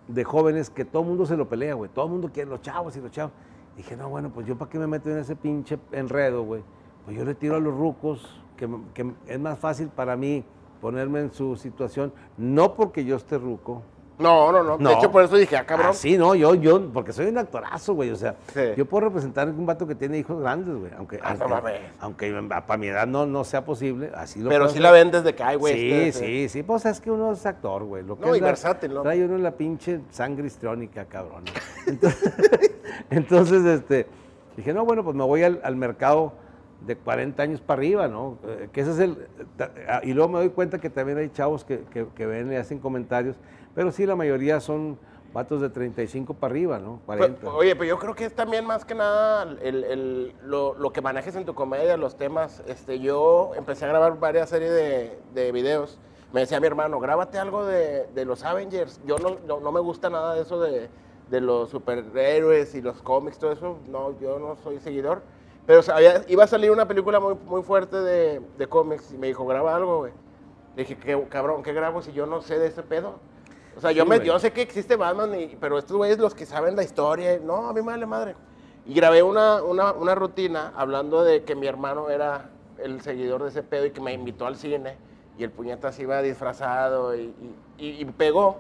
[0.06, 1.90] de jóvenes que todo el mundo se lo pelea, güey.
[1.92, 3.32] Todo el mundo quiere los chavos y los chavos.
[3.76, 6.62] Dije, no, bueno, pues yo para qué me meto en ese pinche enredo, güey.
[7.04, 10.44] Pues yo le tiro a los rucos, que, que es más fácil para mí
[10.80, 13.82] ponerme en su situación, no porque yo esté ruco.
[14.20, 14.90] No, no, no, De No.
[14.92, 15.88] hecho, por eso dije, ah, cabrón.
[15.90, 18.10] Ah, sí, no, yo, yo, porque soy un actorazo, güey.
[18.10, 18.60] O sea, Sí.
[18.76, 20.92] yo puedo representar un vato que tiene hijos grandes, güey.
[20.96, 21.80] Aunque, Ah, no aunque, mames.
[22.00, 25.34] aunque para mi edad no, no sea posible, así lo Pero sí la ven desde
[25.34, 25.74] que hay, güey.
[25.74, 28.04] Sí, este, sí, sí, pues es que uno es actor, güey.
[28.04, 29.02] Lo que No, es y la- versátil, ¿no?
[29.02, 31.44] Trae uno la pinche sangre histriónica, cabrón.
[31.86, 32.34] Entonces,
[33.10, 34.06] entonces, este,
[34.56, 36.32] dije, no, bueno, pues me voy al, al mercado
[36.86, 38.38] de 40 años para arriba, ¿no?
[38.46, 39.26] Eh, que ese es el...
[39.88, 42.56] ah, Y luego me doy cuenta que también hay chavos que, que, que ven y
[42.56, 43.36] hacen comentarios,
[43.74, 44.98] pero sí, la mayoría son
[45.32, 47.00] vatos de 35 para arriba, ¿no?
[47.06, 47.52] Pues, 40.
[47.54, 51.00] oye, pero yo creo que es también más que nada el, el- lo, lo que
[51.00, 52.62] manejes en tu comedia, los temas.
[52.66, 55.98] Este, yo empecé a grabar varias series de, de videos.
[56.32, 59.00] Me decía mi hermano, grábate algo de, de los Avengers.
[59.06, 60.88] Yo no, no, no me gusta nada de eso de,
[61.28, 63.78] de los superhéroes y los cómics, todo eso.
[63.88, 65.22] No, yo no soy seguidor.
[65.66, 69.28] Pero sabía- iba a salir una película muy, muy fuerte de, de cómics y me
[69.28, 70.12] dijo, graba algo, güey.
[70.74, 73.14] Le dije, ¿qué, cabrón, ¿qué grabo si yo no sé de ese pedo?
[73.80, 76.44] O sea, yo, me, yo sé que existe Batman, y- pero estos güeyes los que
[76.44, 78.34] saben la historia, no, a mí me vale madre.
[78.84, 83.48] Y grabé una, una, una rutina hablando de que mi hermano era el seguidor de
[83.48, 84.98] ese pedo y que me invitó al cine
[85.38, 87.32] y el puñetas iba disfrazado y,
[87.78, 88.58] y- pegó.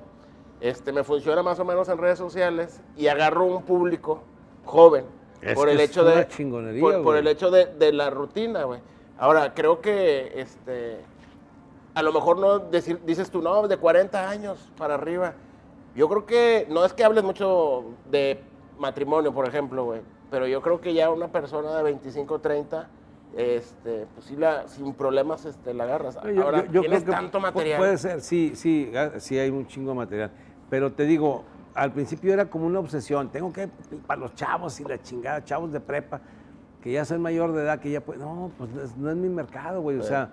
[0.62, 4.22] Este, me funciona más o menos en redes sociales y agarro un público
[4.64, 5.04] joven
[5.42, 8.64] Es por el es hecho una de por, por el hecho de, de la rutina,
[8.64, 8.80] güey.
[9.18, 11.00] Ahora, creo que este
[11.94, 15.34] a lo mejor no decir, dices tú, no, de 40 años para arriba.
[15.94, 18.40] Yo creo que no es que hables mucho de
[18.78, 20.00] matrimonio, por ejemplo, güey,
[20.30, 22.88] pero yo creo que ya una persona de 25, 30,
[23.36, 26.18] este, pues sí, la, sin problemas este, la agarras.
[26.34, 27.78] Yo- Ahora, yo- yo tienes creo que tanto material.
[27.78, 30.30] Puede ser, sí, sí, ah, sí hay un chingo de material.
[30.68, 33.28] Pero te digo, al principio era como una obsesión.
[33.30, 33.68] Tengo que,
[34.06, 36.20] para los chavos y la chingada, chavos de prepa,
[36.80, 38.02] que ya son mayor de edad, que ya.
[38.18, 39.98] No, pues no es, no es mi mercado, güey.
[39.98, 40.30] O sea,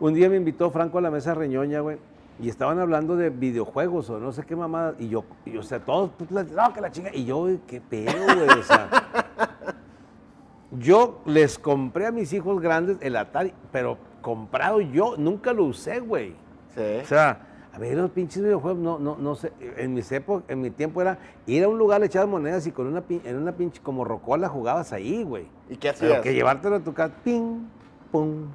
[0.00, 1.98] un día me invitó Franco a la mesa reñoña, güey.
[2.38, 4.94] Y estaban hablando de videojuegos o no sé qué mamada.
[4.98, 7.10] Y yo, y, o sea, todos, pues, no, que la chinga.
[7.14, 8.58] Y yo, güey, qué pedo, güey.
[8.58, 8.90] O sea,
[10.78, 16.00] yo les compré a mis hijos grandes el Atari, pero comprado yo, nunca lo usé,
[16.00, 16.34] güey.
[16.74, 16.98] Sí.
[17.02, 17.40] O sea,
[17.72, 21.02] A mí los pinches videojuegos, no, no, no sé, en mis épocas, en mi tiempo
[21.02, 24.02] era ir a un lugar, le echabas monedas y con una, en una pinche como
[24.02, 25.46] rocola jugabas ahí, güey.
[25.68, 26.22] ¿Y qué Pero hacías?
[26.22, 27.66] que llevártelo a tu casa, ping,
[28.10, 28.46] pum,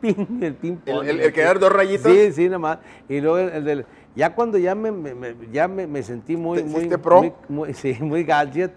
[0.00, 1.04] ping, el ping pong.
[1.06, 2.10] el- el que dar dos rayitas.
[2.12, 2.78] Sí, sí, nada más.
[3.08, 6.36] Y luego el, el del, ya cuando ya me, me- me- ya me, me sentí
[6.36, 7.22] muy, ¿Te muy, pro?
[7.22, 8.72] muy- muy- sí, muy gadget,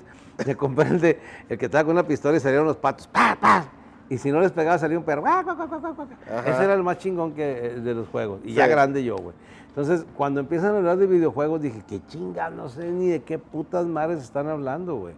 [0.45, 3.37] me compré el de, el que estaba con una pistola y salieron los patos, pa,
[3.39, 3.65] pa.
[4.09, 5.21] Y si no les pegaba salía un perro.
[5.21, 6.09] guac, guac, guac.
[6.27, 6.49] Ajá.
[6.49, 8.39] Ese era el más chingón que, eh, de los juegos.
[8.43, 8.53] Y Sí.
[8.55, 9.35] ya grande yo, güey.
[9.67, 13.37] Entonces, cuando empiezan a hablar de videojuegos, dije, qué chinga, no sé ni de qué
[13.37, 15.13] putas madres están hablando, güey.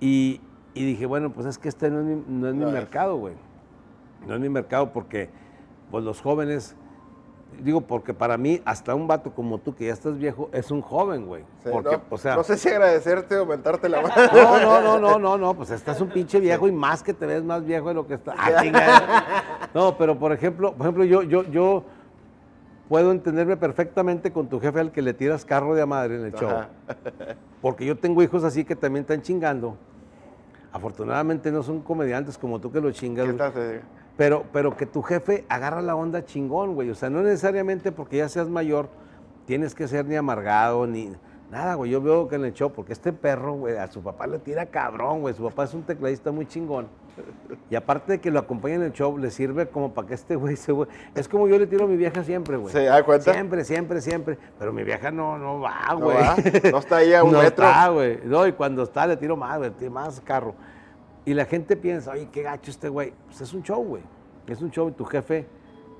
[0.00, 0.40] Y,
[0.74, 2.74] y dije, bueno, pues es que este no es mi, no es mi No es.
[2.74, 3.34] mercado, güey.
[4.26, 5.30] No es mi mercado porque,
[5.90, 6.76] pues los jóvenes,
[7.62, 10.80] digo, porque para mí, hasta un vato como tú, que ya estás viejo, es un
[10.80, 11.42] joven, güey.
[11.62, 14.14] Sí, porque, no, o sea, no sé si agradecerte o mentarte la mano.
[14.32, 17.26] no, no, no, no, no, no, pues estás un pinche viejo y más que te
[17.26, 18.34] ves más viejo de lo que está.
[18.46, 19.24] Ah.
[19.72, 21.84] No, pero por ejemplo, por ejemplo, yo, yo, yo
[22.88, 26.26] puedo entenderme perfectamente con tu jefe al que le tiras carro de a madre en
[26.26, 26.50] el show.
[27.60, 29.76] Porque yo tengo hijos así que también están chingando.
[30.72, 33.26] Afortunadamente no son comediantes como tú que lo chingas.
[33.26, 33.80] ¿Qué estás, eh?
[34.16, 36.90] Pero, pero que tu jefe agarra la onda chingón, güey.
[36.90, 38.88] O sea, no necesariamente porque ya seas mayor
[39.46, 41.12] tienes que ser ni amargado ni
[41.50, 41.90] nada, güey.
[41.90, 44.66] Yo veo que en el show, porque este perro, güey, a su papá le tira
[44.66, 45.34] cabrón, güey.
[45.34, 46.86] Su papá es un tecladista muy chingón.
[47.70, 50.34] Y aparte de que lo acompaña en el show, le sirve como para que este
[50.36, 50.72] güey se...
[50.72, 52.72] güey- Es como yo le tiro a mi vieja siempre, güey.
[52.72, 53.32] ¿Se da cuenta?
[53.32, 54.38] Siempre, siempre, siempre.
[54.58, 56.16] Pero mi vieja no, no va, No güey.
[56.16, 56.36] va,
[56.72, 57.66] no está ahí a un no metro.
[57.66, 58.18] está, güey.
[58.24, 60.54] No, y cuando está le tiro más, güey, más carro.
[61.26, 63.12] Y la gente piensa, oye, qué gacho este güey.
[63.26, 64.02] Pues es un show, güey.
[64.46, 65.46] Es un show y tu jefe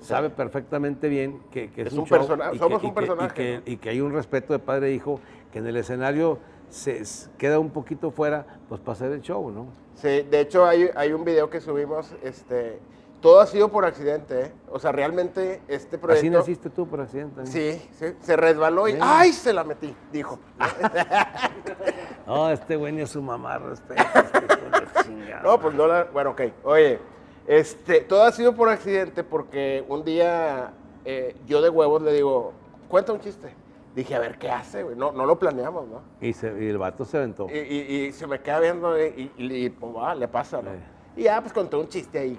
[0.00, 2.18] sabe perfectamente bien que, que es, Es un, un show.
[2.18, 3.62] persona- y somos que- un y que- personaje, Y que, ¿no?
[3.72, 5.18] y que hay un respeto de padre e hijo
[5.50, 7.02] que en el escenario se
[7.38, 9.66] queda un poquito fuera, pues para hacer el show, ¿no?
[9.94, 12.78] Sí, de hecho hay, hay un video que subimos, este,
[13.22, 14.52] todo ha sido por accidente, ¿eh?
[14.70, 16.38] O sea, realmente este Así proyecto...
[16.38, 17.40] naciste tú por accidente.
[17.40, 17.46] ¿no?
[17.46, 18.98] Sí, sí, se resbaló y Sí.
[19.00, 19.32] ¡ay!
[19.32, 20.38] Se la metí, dijo.
[22.26, 24.02] No, este güey ni a su mamá respeta.
[24.96, 25.34] este.
[25.42, 26.04] No, pues no la.
[26.04, 26.40] Bueno, ok.
[26.64, 26.98] Oye,
[27.46, 30.72] este, todo ha sido por accidente porque un día
[31.04, 32.52] eh, yo de huevos le digo,
[32.88, 33.54] cuenta un chiste.
[33.94, 34.96] Dije, a ver qué hace, güey.
[34.96, 36.00] No, no lo planeamos, ¿no?
[36.20, 37.46] Y, se- y el vato se aventó.
[37.48, 40.70] Y, y- y se me queda viendo eh, y, y- pues, va, le pasa, ¿no?
[41.16, 42.36] Y ya, pues conté un chiste ahí,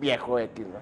[0.00, 0.78] viejo X, ¿no?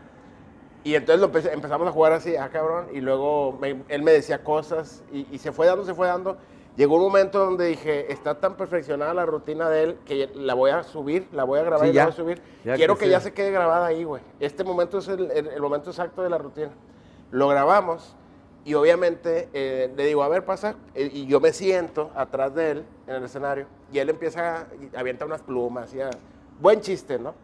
[0.85, 2.87] Y entonces lo empecé- empezamos a jugar así, ah, cabrón.
[2.93, 6.37] Y luego me- él me decía cosas y, y se fue dando, se fue dando.
[6.77, 10.71] Llegó un momento donde dije, está tan perfeccionada la rutina de él que la voy
[10.71, 12.03] a subir, la voy a grabar Sí, y ya.
[12.03, 12.43] la voy a subir.
[12.77, 14.23] Quiero que que ya se quede grabada ahí, güey.
[14.41, 16.71] Este momento es el, el- el momento exacto de la rutina.
[17.31, 18.15] Lo grabamos
[18.65, 20.75] y obviamente eh, le digo, a ver, pasa.
[20.95, 24.67] eh, Y yo me siento atrás de él en el escenario y él empieza, a,
[24.99, 26.11] avienta unas plumas y a-
[26.61, 27.35] buen chiste, ¿no?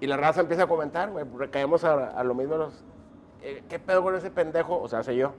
[0.00, 2.82] Y la raza empieza a comentar, güey, caemos a, a lo mismo los...
[3.42, 4.80] eh, ¿Qué pedo con ese pendejo?
[4.80, 5.32] O sea, sé yo.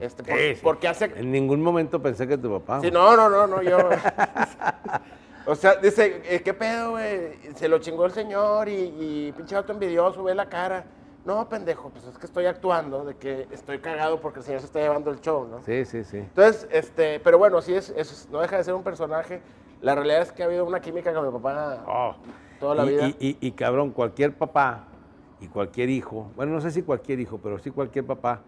[0.00, 0.60] Este, por, Sí, sí.
[0.62, 1.04] porque hace...
[1.16, 2.80] En ningún momento pensé que tu papá.
[2.80, 3.78] Sí, no, no, no, no, yo...
[5.46, 7.32] o sea, dice, eh, ¿qué pedo, güey?
[7.54, 10.84] Se lo chingó el señor y, y pinche vato envidioso, ve la cara.
[11.24, 14.66] No, pendejo, pues es que estoy actuando de que estoy cagado porque el señor se
[14.66, 15.60] está llevando el show, ¿no?
[15.64, 16.18] Sí, sí, sí.
[16.18, 19.40] Entonces, este, pero bueno, sí es, es- no deja de ser un personaje.
[19.80, 22.14] La realidad es que ha habido una química con mi papá Oh.
[22.60, 23.08] toda la y, vida.
[23.08, 24.84] Y, y- y, cabrón, cualquier papá
[25.40, 28.40] y cualquier hijo, bueno, no sé si cualquier hijo, pero sí cualquier papá,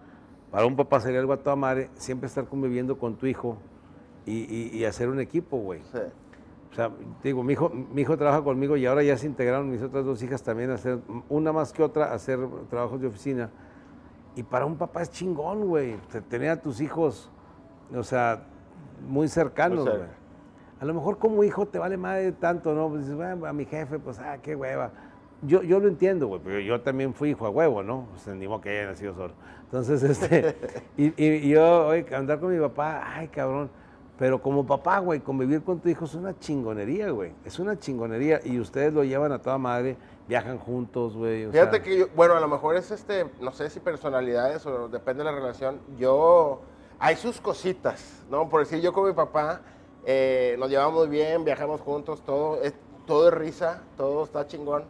[0.50, 3.58] para un papá sería algo a toda madre, siempre estar conviviendo con tu hijo
[4.26, 5.80] y, y- y hacer un equipo, güey.
[5.92, 5.98] Sí.
[6.70, 6.90] O sea,
[7.22, 10.04] te digo, mi hijo, mi hijo trabaja conmigo y ahora ya se integraron mis otras
[10.04, 12.38] dos hijas también a hacer, una más que otra, a hacer
[12.70, 13.50] trabajos de oficina.
[14.36, 15.96] Y para un papá es chingón, güey.
[16.12, 17.30] te- Tener a tus hijos,
[17.94, 18.44] o sea,
[19.08, 20.08] muy cercanos, güey.
[20.80, 22.88] A lo mejor como hijo te vale madre tanto, ¿no?
[22.88, 24.92] Pues dices, bueno, a mi jefe, pues, ah, qué hueva.
[25.42, 28.06] Yo, yo lo entiendo, güey, pero yo también fui hijo a huevo, ¿no?
[28.36, 29.34] Ni modo que haya nacido solo.
[29.70, 30.56] Entonces, este,
[30.96, 33.70] y, yo, oye, andar con mi papá, ay, cabrón.
[34.18, 37.34] Pero como papá, güey, convivir con tu hijo es una chingonería, güey.
[37.44, 38.40] Es una chingonería.
[38.42, 41.44] Y ustedes lo llevan a toda madre, viajan juntos, güey.
[41.44, 44.64] o Fíjate sea, que yo, bueno, a lo mejor es este, no sé si personalidades
[44.64, 45.80] o depende de la relación.
[45.98, 46.62] Yo,
[46.98, 48.48] hay sus cositas, ¿no?
[48.48, 49.60] Por decir, yo con mi papá
[50.06, 52.74] eh, nos llevamos bien, viajamos juntos, todo es,
[53.06, 54.84] todo es risa, todo está chingón.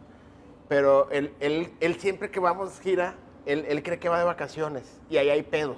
[0.69, 3.15] Pero él, él, él siempre que vamos gira,
[3.51, 5.77] él, él cree que va de vacaciones y ahí hay pedos.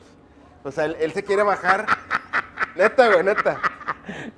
[0.63, 1.85] O sea, él, él se quiere bajar.
[2.75, 3.59] neta, güey, neta.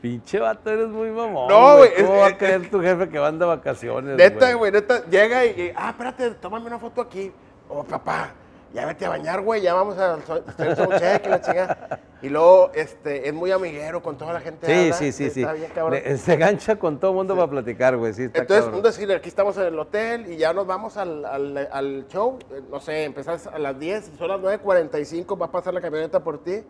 [0.01, 1.47] Pinche vato, eres muy mamón.
[1.47, 4.53] No, güey, ¿Cómo es- va a es- creer tu jefe que van de vacaciones, Neta,
[4.53, 7.31] güey, neta, llega y, y, ah, espérate, tómame una foto aquí.
[7.69, 8.31] Oh, papá.
[8.73, 11.99] Ya vete a bañar, güey, ya vamos a hacer y la chingada.
[12.21, 14.65] Y luego, este, es muy amiguero con toda la gente.
[14.65, 15.45] Sí, sí, sí, sí.
[15.89, 18.13] bien, se gancha con todo el mundo para platicar, güey.
[18.13, 18.77] Sí, está Entonces, cabrón.
[18.79, 22.39] un decir, aquí estamos en el hotel y ya nos vamos al, al- al show.
[22.51, 26.23] eh, No sé, empezás a las 10, son las 9.45, va a pasar la camioneta
[26.23, 26.63] por ti.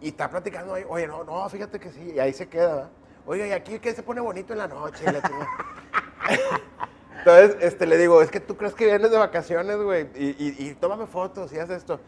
[0.00, 2.12] Y está platicando ahí, oye, no, no, fíjate que sí.
[2.14, 2.88] Y ahí se queda, ¿verdad?
[3.26, 5.04] Oiga, y aquí que se pone bonito en la noche.
[5.04, 5.20] la.
[7.26, 10.54] Entonces, este, le digo, es que tú crees que vienes de vacaciones, güey, y, y,
[10.58, 11.98] y tómame fotos y haz esto.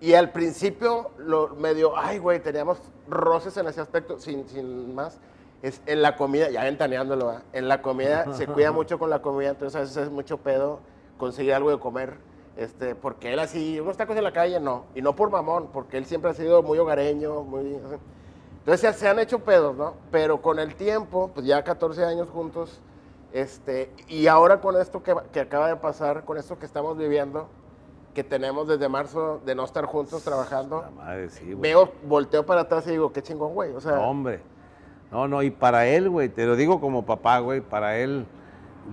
[0.00, 5.20] Y al principio, lo medio, ay, güey, teníamos roces en ese aspecto, sin, sin más.
[5.60, 7.42] Es en la comida, ya ventaneándolo, ¿verdad?
[7.52, 10.80] en la comida se cuida mucho con la comida, entonces a veces es mucho pedo
[11.18, 12.14] conseguir algo de comer.
[12.56, 14.86] Este, porque él así, unos tacos en la calle, no.
[14.94, 17.78] Y no por mamón, porque él siempre ha sido muy hogareño, muy...
[18.60, 19.92] Entonces se han hecho pedos, ¿no?
[20.10, 22.80] Pero con el tiempo, pues ya 14 años juntos,
[23.34, 27.48] este, y ahora con esto que, que acaba de pasar, con esto que estamos viviendo,
[28.14, 32.86] que tenemos desde marzo de no estar juntos trabajando, madre, sí, veo, volteo para atrás
[32.86, 33.72] y digo, qué chingón, güey.
[33.72, 34.40] O sea, No, hombre.
[35.10, 38.24] No, no, y para él, güey, te lo digo como papá, güey, para él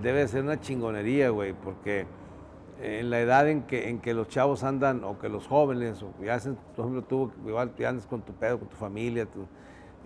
[0.02, 2.06] debe ser una chingonería, güey, porque
[2.80, 6.10] en la edad en que, en que los chavos andan, o que los jóvenes, o
[6.20, 9.46] ya hacen, por ejemplo, tú, igual tú andas con tu pedo, con tu familia, tu-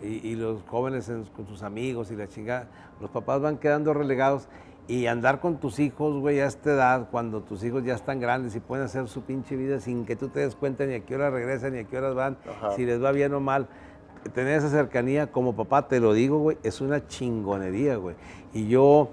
[0.03, 2.67] y, y los jóvenes en- con sus amigos y la chingada,
[3.01, 4.49] los papás van quedando relegados.
[4.89, 8.55] Y andar con tus hijos, güey, a esta edad, cuando tus hijos ya están grandes
[8.55, 11.17] y pueden hacer su pinche vida sin que tú te des cuenta ni a qué
[11.17, 12.71] hora regresan, ni a qué horas van, Ajá.
[12.77, 13.67] si les va bien o mal.
[14.33, 18.15] Tener esa cercanía como papá, te lo digo, güey, es una chingonería, güey.
[18.53, 19.09] Y yo,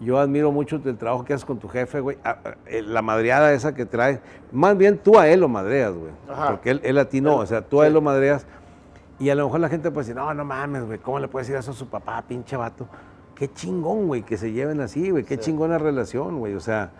[0.00, 2.18] yo admiro mucho el trabajo que haces con tu jefe, güey.
[2.66, 4.20] Eh, La madreada esa que trae.
[4.52, 6.12] Más bien tú a él lo madreas, güey.
[6.48, 8.46] Porque él, él a ti no, o sea, tú a él lo madreas.
[9.18, 11.48] Y a lo mejor la gente puede decir, no, no mames, güey, ¿cómo le puedes
[11.48, 12.86] decir eso a su papá, pinche vato?
[13.34, 16.54] Qué chingón, güey, que se lleven así, güey, qué chingona relación, güey.
[16.54, 16.90] O sea,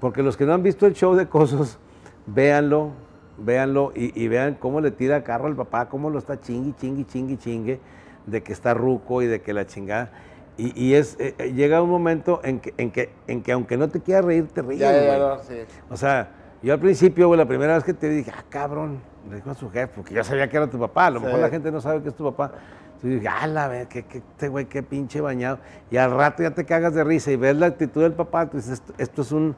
[0.00, 1.78] porque los que no han visto el show de Cosos,
[2.26, 2.92] véanlo,
[3.38, 7.04] véanlo y, y vean cómo le tira carro al papá, cómo lo está chingui, chingui,
[7.04, 7.80] chingui, chingue,
[8.26, 10.10] de que está ruco y de que la chingada.
[10.58, 13.76] Y, y es, eh, eh, llega un momento en que, en, que, en que aunque
[13.76, 15.54] no te quieras reír, te ríes, ya, ya, sí.
[15.90, 16.30] O sea,
[16.62, 19.50] yo al principio, güey, la primera vez que te vi, dije, ah, cabrón, le dijo
[19.50, 21.06] a su jefe, porque yo sabía que era tu papá.
[21.06, 21.26] A lo Sí.
[21.26, 22.52] mejor la gente no sabe que es tu papá.
[22.96, 25.58] Entonces dije, ah, la vez, que este güey, qué pinche bañado.
[25.90, 28.56] Y al rato ya te cagas de risa y ves la actitud del papá, tú
[28.56, 29.56] dices, esto, esto es un.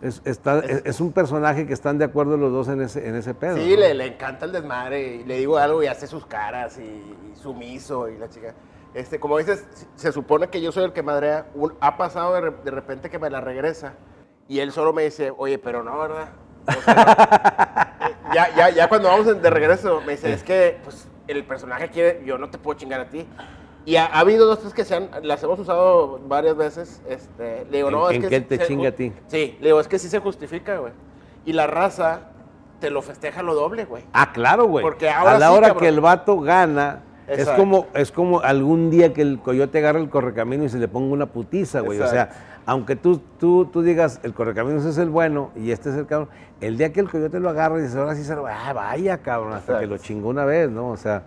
[0.00, 3.16] Es, está- es- es un personaje que están de acuerdo los dos en ese, en
[3.16, 3.56] ese pedo.
[3.56, 3.80] Sí, ¿no?
[3.80, 5.16] le, le encanta el desmadre.
[5.16, 8.54] Y le digo algo y hace sus caras y, y sumiso y la chica.
[8.94, 11.46] Este, como dices, se supone que yo soy el que madrea.
[11.54, 13.94] Un- ha pasado de, de repente que me la regresa
[14.46, 16.28] y él solo me dice, oye, pero no, ¿verdad?
[16.68, 18.08] O sea, no.
[18.34, 22.22] Ya, ya, ya cuando vamos de regreso, me dice, es que pues, el personaje quiere,
[22.26, 23.26] yo no te puedo chingar a ti.
[23.86, 27.00] Y ha, ha habido dos, tres que se han, las hemos usado varias veces.
[27.08, 29.14] Este, le digo, ¿En- no, es en que sí te se chinga a ti?
[29.28, 30.92] Sí, le digo, es que sí se justifica, güey.
[31.46, 32.20] Y la raza
[32.80, 34.04] te lo festeja lo doble, güey.
[34.12, 34.82] Ah, claro, güey.
[34.82, 35.82] Porque ahora A la sí, hora cabrón.
[35.82, 40.10] que el vato gana, es como, es como algún día que el coyote agarra el
[40.10, 41.98] correcamino y se le ponga una putiza, güey.
[41.98, 42.47] O sea.
[42.68, 46.28] Aunque tú, tú, tú digas, el correcaminos es el bueno y este es el cabrón,
[46.60, 49.16] el día que el coyote lo agarra y dices, ahora sí se lo ah, vaya,
[49.22, 50.90] cabrón, hasta que lo chingó una vez, ¿no?
[50.90, 51.22] O sea,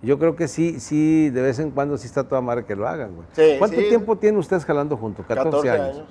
[0.00, 2.88] yo creo que sí, sí, de vez en cuando sí está toda madre que lo
[2.88, 3.28] hagan, güey.
[3.32, 3.90] Sí, ¿Cuánto sí.
[3.90, 5.26] tiempo tienen ustedes jalando juntos?
[5.26, 6.02] 14, años.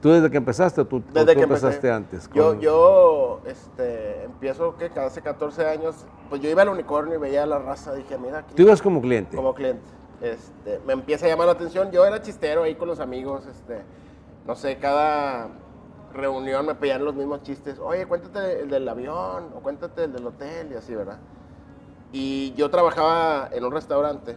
[0.00, 1.92] ¿Tú desde que empezaste o tú, Desde tú que empezaste empecé.
[1.92, 2.30] antes?
[2.32, 7.42] Yo, yo este, empiezo que hace 14 años, pues yo iba al unicornio y veía
[7.42, 9.34] a la raza, dije, mira, aquí, Tú ibas como cliente.
[9.36, 9.82] como cliente.
[10.22, 11.90] Este, me empieza a llamar la atención.
[11.90, 13.82] Yo era chistero ahí con los amigos, este,
[14.46, 15.48] no sé, cada
[16.12, 17.78] reunión me pedían los mismos chistes.
[17.78, 21.18] Oye, cuéntate el del avión, o cuéntate el del hotel, y así, ¿verdad?
[22.12, 24.36] Y yo trabajaba en un restaurante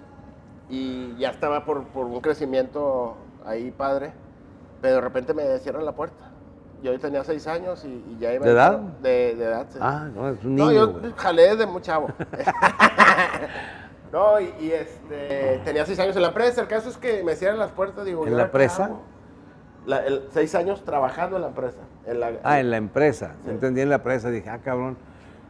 [0.70, 3.16] y ya estaba por, por un crecimiento
[3.46, 4.14] ahí padre,
[4.82, 6.32] pero de repente me cierran la puerta.
[6.84, 8.46] Yo tenía seis años y, y ya iba...
[8.46, 8.78] ¿De edad?
[8.80, 9.80] De, de edad, sí.
[9.82, 11.14] Ah, no, es un No, niño, yo güey.
[11.18, 12.08] jalé desde muy chavo.
[14.12, 16.62] no, y, y, este, tenía seis años en la empresa.
[16.62, 18.06] El caso es que me cierran las puertas.
[18.06, 18.92] Digo, ¿En ¿y la presa?
[19.88, 21.80] La- el- seis años trabajando en la empresa.
[22.06, 23.36] En la, Ah, en la empresa.
[23.44, 23.50] Sí.
[23.50, 24.30] Entendí en la empresa.
[24.30, 24.98] Dije, ah, cabrón.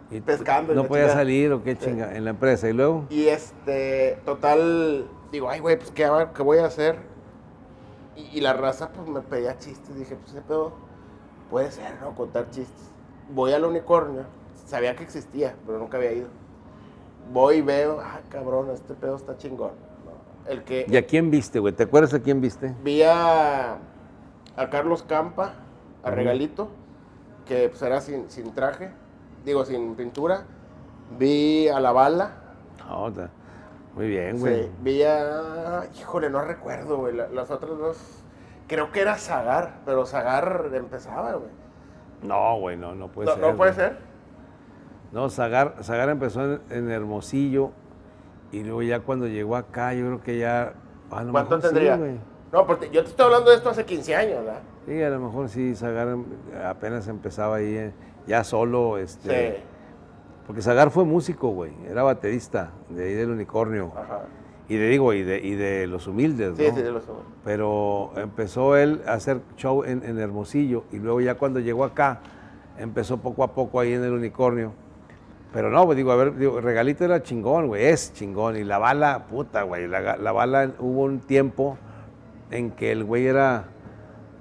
[0.09, 1.19] Y Pescando No podía chingada.
[1.19, 2.15] salir o qué chinga.
[2.15, 2.69] En la empresa.
[2.69, 3.05] Y luego.
[3.09, 6.95] Y este, total, digo, ay, güey, pues, ¿qué, qué voy a hacer?
[8.15, 9.97] Y, y la raza, pues, me pedía chistes.
[9.97, 10.71] Dije, pues, ese pedo
[11.49, 12.15] puede ser, ¿no?
[12.15, 12.91] Contar chistes.
[13.33, 14.21] Voy al unicornio.
[14.65, 16.27] Sabía que existía, pero nunca había ido.
[17.33, 19.71] Voy y veo, ah, cabrón, este pedo está chingón.
[20.05, 20.51] ¿no?
[20.51, 21.73] El que ¿Y a quién viste, güey?
[21.73, 22.73] ¿Te acuerdas a quién viste?
[22.83, 23.77] vi a,
[24.57, 25.53] a Carlos Campa,
[26.03, 26.11] a.
[26.11, 26.69] Regalito,
[27.45, 28.91] que pues, era sin, sin traje,
[29.45, 30.43] digo, sin pintura.
[31.17, 32.31] Vi a La Bala.
[32.87, 33.29] No, ta-
[33.95, 34.69] muy bien, Sí, güey.
[34.81, 35.83] vi a.
[35.99, 37.15] Híjole, no recuerdo, güey.
[37.15, 38.23] la- Las otras dos.
[38.67, 41.51] Creo que era Zagar, pero Zagar empezaba, güey.
[42.21, 43.41] No, güey, no, no puede No, ser.
[43.41, 43.87] no puede güey.
[43.87, 43.97] ser.
[45.13, 47.71] No, Zagar, Zagar empezó en, en Hermosillo
[48.51, 50.73] y luego ya cuando llegó acá, yo creo que ya.
[51.11, 51.95] a lo ¿Cuánto sí, tendría?
[51.95, 52.17] güey.
[52.51, 54.61] No, porque yo te estoy hablando de esto hace 15 años, ¿verdad?
[54.85, 56.15] Sí, a lo mejor sí, Zagar
[56.65, 57.91] apenas empezaba ahí, eh,
[58.25, 59.51] ya solo, este.
[59.57, 59.63] Sí.
[60.45, 63.91] Porque Zagar fue músico, güey, era baterista de ahí del unicornio.
[63.95, 64.21] Ajá.
[64.69, 66.75] Y de, digo, y de, y de los humildes, Sí, ¿no?
[66.75, 67.07] sí, lo sé.
[67.43, 72.19] Pero empezó él a hacer show en, en Hermosillo y luego ya cuando llegó acá,
[72.77, 74.73] empezó poco a poco ahí en el unicornio.
[75.53, 78.57] Pero no, pues digo, a ver, digo, Regalito era chingón, güey, es chingón.
[78.57, 81.77] Y la bala, puta, güey, la, la bala hubo un tiempo
[82.51, 83.65] en que el güey era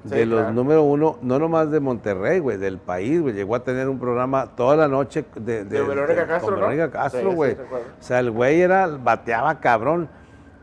[0.05, 0.55] de Sí, los claro.
[0.55, 3.35] número uno, no nomás de Monterrey, güey, del país, güey.
[3.35, 6.57] Llegó a tener un programa toda la noche de, De Verónica con Castro, ¿no?
[6.57, 7.53] Verónica Castro, sí, güey.
[7.55, 10.09] o sea, el güey era, bateaba cabrón.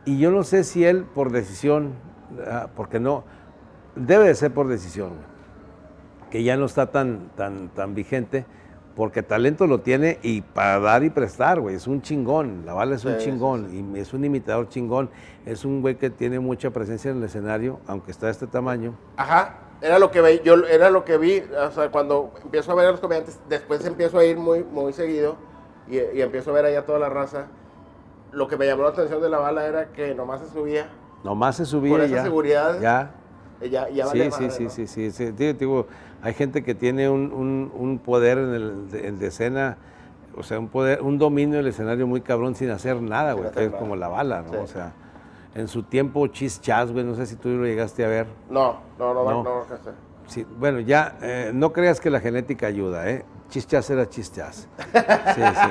[0.05, 1.93] Y yo no sé si él por decisión,
[2.47, 3.23] ah, porque no,
[3.95, 8.45] debe de ser por decisión, güey, que ya no está tan, tan, tan vigente,
[8.95, 12.95] porque talento lo tiene y para dar y prestar, güey, es un chingón, la bala
[12.95, 15.09] es un Sí, sí, chingón, y es un imitador chingón,
[15.45, 18.95] es un güey que tiene mucha presencia en el escenario, aunque está de este tamaño.
[19.17, 22.75] Ajá, era lo que vi, yo era lo que vi, o sea, cuando empiezo a
[22.75, 25.37] ver a los comediantes, después empiezo a ir muy, muy seguido
[25.87, 27.47] y, y empiezo a ver allá toda la raza.
[28.31, 30.89] Lo que me llamó la atención de la bala era que nomás se subía,
[31.23, 32.23] Nomás se subía y esa ya.
[32.23, 33.11] seguridad, Ya.
[33.69, 34.69] Ya, ya Sí, valía sí, madre, sí, ¿no?
[34.69, 35.31] sí, sí, sí.
[35.31, 35.87] Digo, digo,
[36.21, 39.77] hay gente que tiene un, un- un poder en el en de escena,
[40.35, 43.71] o sea, un poder, un dominio del escenario muy cabrón sin hacer nada, güey, es
[43.73, 44.49] como la bala, ¿no?
[44.51, 44.57] Sí.
[44.57, 44.93] O sea,
[45.55, 48.27] en su tiempo Chis Chas, güey, no sé si tú lo llegaste a ver.
[48.49, 49.31] No, no, no, No.
[49.31, 50.02] no, no, no.
[50.27, 53.25] Sí, bueno, ya, eh, no creas que la genética ayuda, ¿eh?
[53.49, 54.67] Chis Chas era Chis Chas.
[55.35, 55.69] Sí, sí.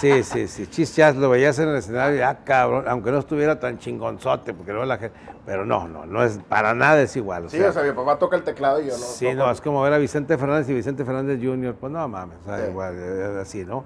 [0.00, 0.66] Sí, sí, sí.
[0.66, 4.72] Chis Chas lo veías en el escenario, ya cabrón, aunque no estuviera tan chingonzote, porque
[4.72, 5.16] luego la gente.
[5.46, 7.44] Pero no, no, no es, para nada es igual.
[7.46, 8.98] o Sí, sea, o sea, mi papá toca el teclado y yo no.
[8.98, 9.36] Sí, toco.
[9.36, 12.44] no, es como ver a Vicente Fernández y Vicente Fernández Jr., pues no mames, o
[12.44, 12.70] sea, Sí.
[12.70, 13.84] igual, eh, así, ¿no?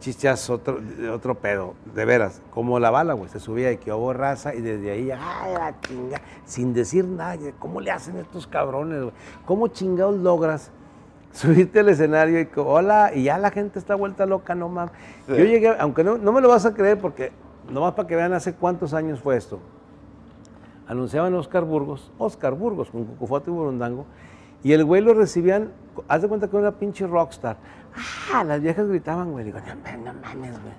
[0.00, 0.80] Chichas, otro,
[1.12, 4.62] otro pedo, de veras, como la bala, güey, se subía y que hubo raza y
[4.62, 9.14] desde ahí, ay, la chinga, sin decir nada, ¿cómo le hacen estos cabrones, güey?
[9.44, 10.70] ¿Cómo chingados logras
[11.32, 14.92] subirte al escenario y que, hola, y ya la gente está vuelta loca, no mames?
[15.26, 15.36] Sí.
[15.36, 17.30] Yo llegué, aunque no, no me lo vas a creer porque,
[17.70, 19.60] nomás para que vean hace cuántos años fue esto,
[20.88, 24.06] anunciaban Oscar Burgos, Oscar Burgos, con Cucufoto y Burundango,
[24.62, 25.72] y el güey lo recibían,
[26.08, 27.56] haz de cuenta que era una pinche rockstar.
[28.34, 29.44] Ah, las viejas gritaban, güey.
[29.44, 30.74] Digo, no, mames, no mames, güey.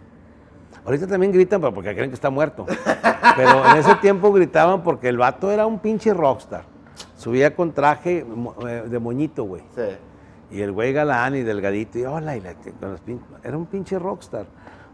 [0.86, 2.66] Ahorita también gritan pero porque creen que está muerto.
[3.36, 6.64] Pero en ese tiempo gritaban porque el vato era un pinche rockstar.
[7.16, 8.26] Subía con traje
[8.68, 9.62] eh, de moñito, güey.
[9.76, 9.84] Sí.
[10.58, 13.68] Y el güey galán y delgadito, y hola, y la- con los pin- era un
[13.68, 14.46] pinche rockstar.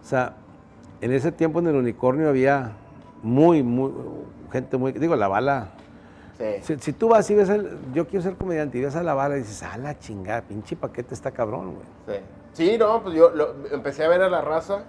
[0.02, 0.34] O sea,
[1.02, 2.74] en ese tiempo en el unicornio había
[3.24, 3.92] muy, muy,
[4.52, 5.70] gente muy, digo, la bala.
[6.38, 6.46] Sí.
[6.62, 9.14] Si, si tú vas y ves, el, yo quiero ser comediante y ves a la
[9.16, 12.18] bala y dices, ah, la chingada, pinche paquete está cabrón, güey.
[12.20, 12.24] Sí.
[12.54, 14.84] Sí, no, pues yo lo- empecé a ver a la raza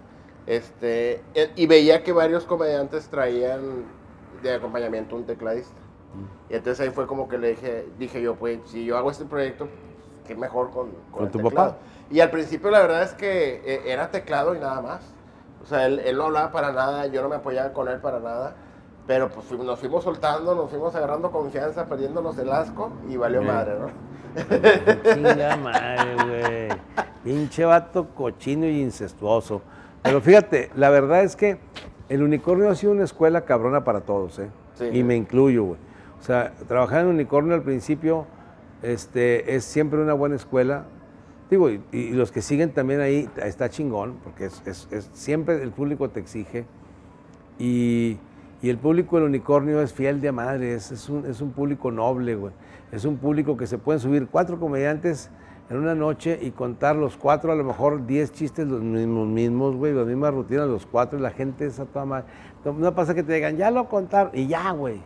[0.47, 3.85] este, e- y veía que varios comediantes traían
[4.43, 5.77] de acompañamiento un tecladista.
[6.15, 6.53] Mm.
[6.53, 9.25] Y entonces ahí fue como que le dije, dije yo, pues si yo hago este
[9.27, 9.69] proyecto,
[10.27, 11.73] qué mejor con, ¿Con el tu teclado.
[11.73, 11.79] papá?
[12.11, 15.03] Y al principio la verdad es que eh, era teclado y nada más.
[15.63, 18.21] O sea, él, él no hablaba para nada, yo no me apoyaba con él para
[18.21, 18.55] nada.
[19.09, 23.73] Pero pues nos fuimos soltando, nos fuimos agarrando confianza, perdiéndonos el asco y valió madre,
[23.81, 23.89] ¿no?
[25.15, 26.69] Chinga madre, güey.
[27.25, 29.63] Pinche vato cochino y incestuoso.
[30.03, 31.59] Pero fíjate, la verdad es que
[32.09, 34.51] el unicornio ha sido una escuela cabrona para todos, ¿eh?
[34.75, 34.85] Sí.
[34.93, 35.81] Y me incluyo, güey.
[36.21, 38.27] O sea, trabajar en unicornio al principio
[38.83, 40.85] este, es siempre una buena escuela.
[41.51, 45.63] Digo, y, y los que siguen también ahí está chingón, porque es, es- es- siempre
[45.63, 46.67] el público te exige.
[47.59, 48.19] Y,
[48.63, 51.91] y el público del unicornio es fiel de madre, es, es un, es un público
[51.91, 52.53] noble, güey.
[52.91, 55.31] Es un público que se pueden subir cuatro comediantes
[55.71, 59.77] en una noche y contar los cuatro, a lo mejor diez chistes los mismos, mismos
[59.77, 62.25] güey, las mismas rutinas, los cuatro, y la gente es a toda madre.
[62.65, 64.97] No, no pasa que te digan, ya lo contaron, y ya, güey.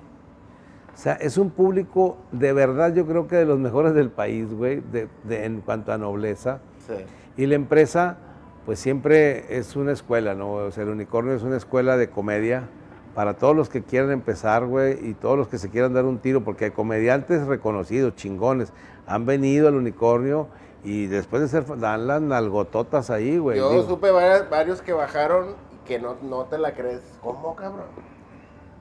[0.95, 4.53] O sea, es un público de verdad, yo creo que de los mejores del país,
[4.55, 6.61] güey, de- de- en cuanto a nobleza.
[6.87, 6.95] Sí.
[7.37, 8.19] Y la empresa,
[8.67, 10.53] pues siempre es una escuela, ¿no?
[10.53, 12.69] O sea, el unicornio es una escuela de comedia
[13.15, 16.19] para todos los que quieran empezar, güey, y todos los que se quieran dar un
[16.19, 18.73] tiro, porque hay comediantes reconocidos, chingones,
[19.07, 20.49] han venido al unicornio
[20.85, 23.59] y después de ser, dan las nalgototas ahí, güey.
[23.59, 23.83] Yo digo.
[23.89, 27.03] supe varias- varios que bajaron y que no, no te la crees.
[27.23, 27.87] ¿Cómo, cabrón?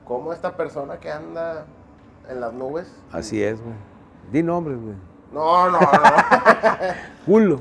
[0.06, 1.66] ¿Cómo esta persona que anda
[2.28, 2.92] en las nubes?
[3.12, 3.74] Así es, güey.
[4.32, 4.94] Di nombres, güey.
[5.32, 5.88] No, no, no.
[7.26, 7.60] Culo.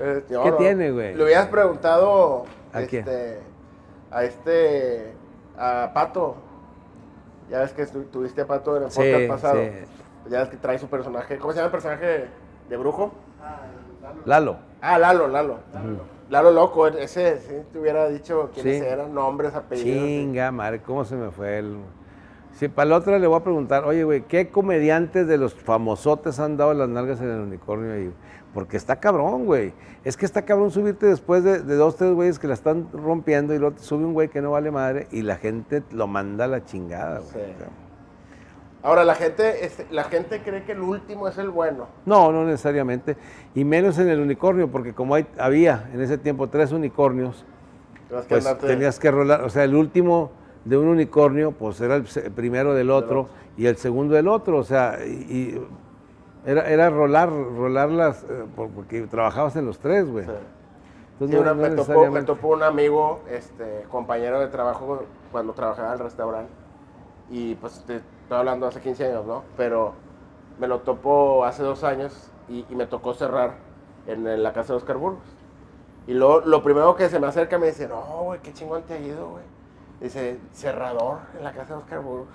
[0.00, 0.56] Eh, ¿Qué no.
[0.56, 1.14] tiene, güey?
[1.14, 3.40] Le hubieras preguntado ¿A este,
[4.10, 5.12] a este,
[5.60, 6.36] a Pato.
[7.50, 9.60] Ya ves que tuviste a Pato en el Sí, podcast pasado.
[9.62, 9.70] sí.
[10.30, 11.38] Ya ves que trae su personaje.
[11.38, 12.28] ¿Cómo se llama el personaje
[12.68, 13.12] de brujo?
[14.24, 14.56] Lalo.
[14.80, 15.58] Ah, Lalo, Lalo.
[16.28, 20.04] Lalo Loco, ese, si te hubiera dicho quiénes eran, nombres, apellidos.
[20.06, 21.78] Chinga, madre, ¿cómo se me fue el...?
[22.52, 26.38] Sí, para la otra le voy a preguntar, oye, güey, ¿qué comediantes de los famosotes
[26.38, 28.12] han dado las nalgas en el unicornio ahí?
[28.54, 29.72] Porque está cabrón, güey.
[30.04, 33.54] Es que está cabrón subirte después de, de dos, tres güeyes que la están rompiendo
[33.54, 36.46] y luego te sube un güey que no vale madre y la gente lo manda
[36.46, 37.32] a la chingada, güey.
[37.32, 37.64] Sí.
[38.82, 41.86] Ahora, la gente, este, la gente cree que el último es el bueno.
[42.06, 43.16] No, no necesariamente.
[43.54, 47.44] Y menos en el unicornio, porque como hay, había en ese tiempo tres unicornios,
[48.28, 50.32] pues tenías que rolar, o sea, el último
[50.64, 54.64] de un unicornio, pues era el, primero del otro y el segundo del otro, o
[54.64, 55.62] sea, y, y
[56.46, 60.24] era, era rolar, rolarlas, eh, por- porque trabajabas en los tres, güey.
[60.24, 60.30] Sí.
[61.12, 65.02] Entonces, Sí, no- una- no me, topó, me topó un amigo, este, compañero de trabajo
[65.30, 66.50] cuando trabajaba en el restaurante.
[67.30, 69.42] Y pues te estoy hablando hace 15 años, ¿no?
[69.56, 69.92] Pero
[70.58, 73.54] me lo topó hace dos años y, y me tocó cerrar
[74.06, 75.22] en, en la casa de Oscar Burgos.
[76.06, 78.94] Y luego lo primero que se me acerca me dice, no, güey, qué chingón te
[78.94, 79.44] ha ido, güey.
[80.00, 82.28] Dice, cerrador en la casa de Oscar Burgos.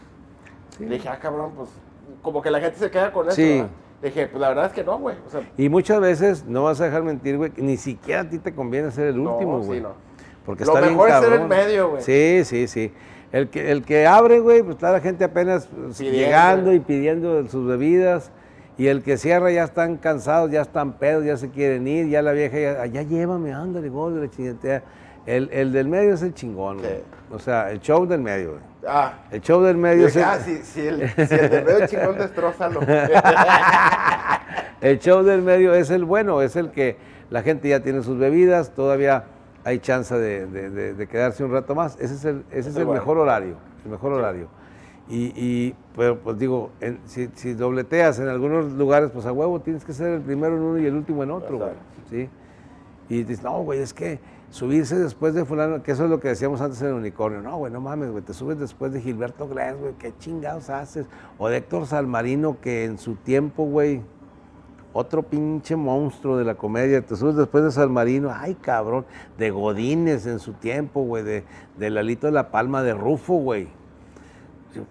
[0.79, 1.69] Le dije, ah, cabrón, pues
[2.21, 3.35] como que la gente se queda con eso.
[3.35, 3.55] Sí.
[3.61, 3.69] ¿verdad?
[4.01, 5.15] Le dije, pues la verdad es que no, güey.
[5.25, 8.37] O sea, Y muchas veces, no vas a dejar mentir, güey, ni siquiera a ti
[8.39, 9.81] te conviene ser el No, último, sí, güey.
[9.81, 9.93] no.
[10.45, 12.01] Porque Lo está bien mejor es ser el medio, güey.
[12.03, 12.93] Sí, sí, sí.
[13.31, 15.67] El que, el que abre, güey, pues está la gente apenas
[15.97, 16.19] Pidiendo.
[16.19, 18.31] llegando y pidiendo sus bebidas.
[18.77, 22.21] Y el que cierra ya están cansados, ya están pedos, ya se quieren ir, ya
[22.21, 24.83] la vieja ya, ya llévame, ándale, gordo, la chingatea.
[25.25, 27.01] El, el del medio es el chingón, güey.
[27.31, 28.61] O sea, el show del medio, güey.
[28.87, 32.17] ah, El show del medio es ah, si, si el, si el de medio chingón
[32.17, 32.81] destrózalo.
[34.81, 36.97] el show del medio es el bueno, es el que
[37.29, 39.25] la gente ya tiene sus bebidas, todavía
[39.63, 41.95] hay chance de, de- de- de quedarse un rato más.
[41.99, 43.01] Ese es el, ese es el bueno.
[43.01, 44.47] mejor horario, el mejor horario.
[45.09, 49.59] Y, y, pero pues digo, en- si, si dobleteas en algunos lugares, pues a huevo
[49.61, 52.27] tienes que ser el primero en uno y el último en otro, güey.
[53.09, 56.29] Y dices, no, güey, es que subirse después de fulano, que eso es lo que
[56.29, 57.41] decíamos antes en el unicornio.
[57.41, 61.07] No, güey, no mames, güey, te subes después de Gilberto Glés, güey, qué chingados haces.
[61.37, 64.01] O de Héctor Salmarino, que en su tiempo, güey,
[64.97, 67.05] otro pinche monstruo de la comedia.
[67.05, 69.05] Te subes después de Salmarino, ay, cabrón.
[69.37, 71.43] De Godínez en su tiempo, güey, de,
[71.77, 73.67] de Lalito de la Palma, de Rufo, güey.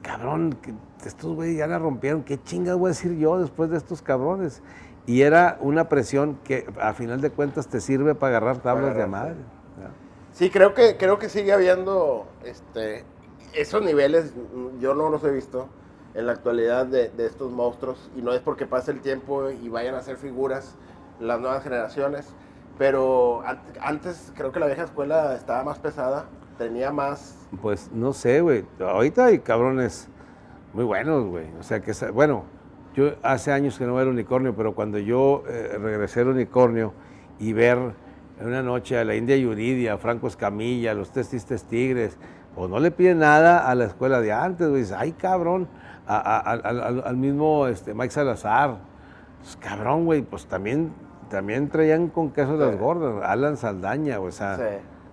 [0.02, 0.74] Cabrón, que
[1.06, 2.22] estos güey ya la rompieron.
[2.22, 4.62] ¿Qué chingas voy a decir yo después de estos cabrones?
[5.07, 9.02] Y era una presión que a final de cuentas te sirve para agarrar tablas de
[9.02, 9.34] agarrar, madre.
[10.32, 13.05] Sí, creo que, creo que sigue habiendo este,
[13.52, 14.32] esos niveles,
[14.80, 15.68] yo no los he visto
[16.14, 19.68] en la actualidad de, de estos monstruos, y no es porque pase el tiempo y
[19.68, 20.74] vayan a ser figuras
[21.20, 22.26] las nuevas generaciones,
[22.78, 26.24] pero an- antes creo que la vieja escuela estaba más pesada,
[26.59, 27.36] tenía más...
[27.62, 28.64] Pues no sé, güey.
[28.80, 30.09] Ahorita hay cabrones
[30.72, 31.46] muy buenos, güey.
[31.61, 32.44] O sea, que, bueno,
[32.95, 36.92] yo hace años que no veo el unicornio, pero cuando yo eh, regresé al unicornio
[37.38, 37.78] y ver
[38.40, 42.16] en una noche a la India Yuridia, a Franco Escamilla, a los Testistes Tigres,
[42.55, 44.82] pues no le piden nada a la escuela de antes, güey.
[44.82, 45.66] Dices, ay, cabrón,
[46.07, 48.76] a- a- al- mismo este, Mike Salazar.
[49.40, 50.92] Pues, cabrón, güey, pues también,
[51.30, 52.76] también traían con queso las Sí.
[52.78, 53.24] gordas.
[53.24, 54.57] Alan Saldaña, güey, o sea.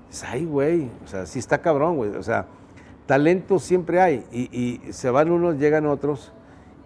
[0.10, 0.26] Sí.
[0.28, 2.16] Ay, güey, o sea, sí está cabrón, güey.
[2.16, 2.46] O sea,
[3.06, 4.50] talento siempre hay y,
[4.88, 6.32] y se van unos, llegan otros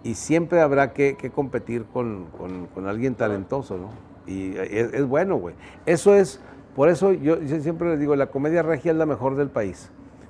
[0.06, 3.89] y siempre habrá que, que competir con, con- con alguien talentoso, ¿no?
[4.26, 5.56] Y es, es bueno, güey.
[5.86, 6.39] Eso es,
[6.76, 9.89] por eso yo, yo siempre les digo, la comedia regia es la mejor del país.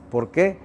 [0.09, 0.57] ¿Por qué?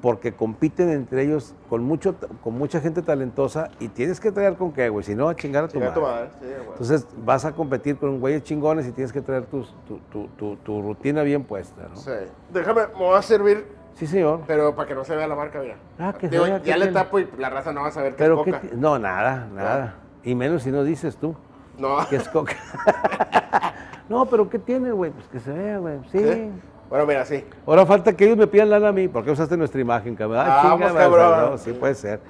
[0.00, 4.72] Porque compiten entre ellos con, mucho, con mucha gente talentosa y tienes que traer con
[4.72, 6.00] qué, güey, si no, a chingar a tu Chinga madre.
[6.00, 6.68] tu madre, sí, güey.
[6.72, 9.62] Entonces vas a competir con güeyes chingones y tienes que traer tu,
[10.10, 11.96] tu- tu- tu rutina bien puesta, ¿no?
[11.96, 12.10] Sí.
[12.52, 13.64] Déjame, me voy a servir,
[13.94, 14.40] Sí, señor.
[14.46, 15.76] pero para que no se vea la marca, mira.
[15.98, 16.98] Ah, que se Digo, vea, ¿qué ya le tiene?
[17.00, 18.60] tapo y la raza no va a saber que Pero es qué coca.
[18.62, 19.94] ti- no, nada, nada.
[20.24, 21.34] Y menos si no dices tú
[21.78, 21.98] No.
[22.08, 22.54] que es coca.
[24.08, 25.10] no, pero ¿qué tiene, güey?
[25.10, 25.98] Pues que se vea, güey.
[26.10, 26.18] Sí.
[26.18, 26.50] ¿Sí?
[26.88, 27.44] Bueno, mira, sí.
[27.66, 29.08] Ahora falta que ellos me pidan lana a mí.
[29.08, 30.44] ¿Por qué usaste nuestra imagen, cabrón?
[30.46, 31.50] Ah, chinga, a- cabrón.
[31.52, 32.20] no, sí puede ser.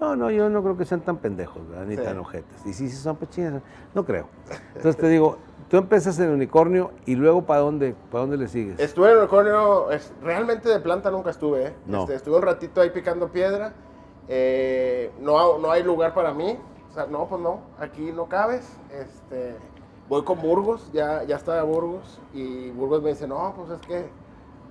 [0.00, 1.84] No, no, yo no creo que sean tan pendejos, ¿verdad?
[1.86, 2.02] ni Sí.
[2.02, 2.66] tan ojetes.
[2.66, 3.62] Y sí, sí son pechinas,
[3.94, 4.26] no creo.
[4.74, 5.38] Entonces te digo,
[5.72, 8.78] tú empiezas en unicornio y luego ¿para dónde, para dónde le sigues?
[8.78, 11.74] Estuve en el unicornio, es- realmente de planta nunca estuve, ¿eh?
[11.86, 12.02] No.
[12.02, 13.72] Este, estuve un ratito ahí picando piedra.
[14.28, 16.58] eh, no, no hay lugar para mí.
[16.90, 18.68] O sea, no, pues no, aquí no cabes.
[18.90, 19.56] Este,
[20.10, 22.20] voy con Burgos, ya, ya estaba Burgos.
[22.34, 24.10] Y Burgos me dice, no, pues es que,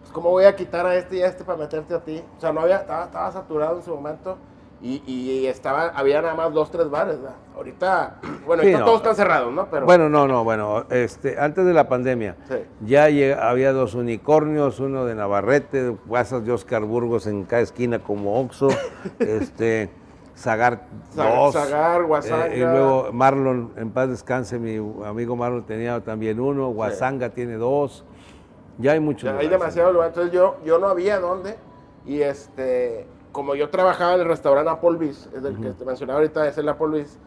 [0.01, 2.23] pues ¿cómo voy a quitar a este y a este para meterte a ti?
[2.37, 4.37] O sea, no había, estaba, estaba saturado en su momento.
[4.83, 7.35] Y, y estaba, había nada más dos, tres bares, ¿verdad?
[7.55, 8.85] Ahorita, bueno, Sí, ahorita no.
[8.85, 9.67] todos están cerrados, ¿no?
[9.69, 12.55] Pero, Bueno, no, no, bueno, este, antes de la pandemia, Sí.
[12.81, 18.39] ya había dos unicornios, uno de Navarrete, guasas de Oscar Burgos en cada esquina como
[18.41, 18.69] Oxo,
[19.19, 19.91] este,
[20.35, 21.53] Zagar Zagar- dos.
[21.53, 22.47] Zagar, Guasanga.
[22.47, 27.53] Eh, y luego Marlon, en paz descanse, mi amigo Marlon tenía también uno, Guasanga tiene
[27.57, 28.03] dos.
[28.79, 29.23] Ya hay muchos.
[29.25, 29.51] Ya hay lugares.
[29.59, 30.07] demasiado lugar.
[30.07, 31.55] Entonces yo, yo no había dónde.
[32.07, 36.47] Y este, como yo trabajaba en el restaurante Applebee's, es el que te mencionaba ahorita,
[36.47, 37.17] es el Applebee's,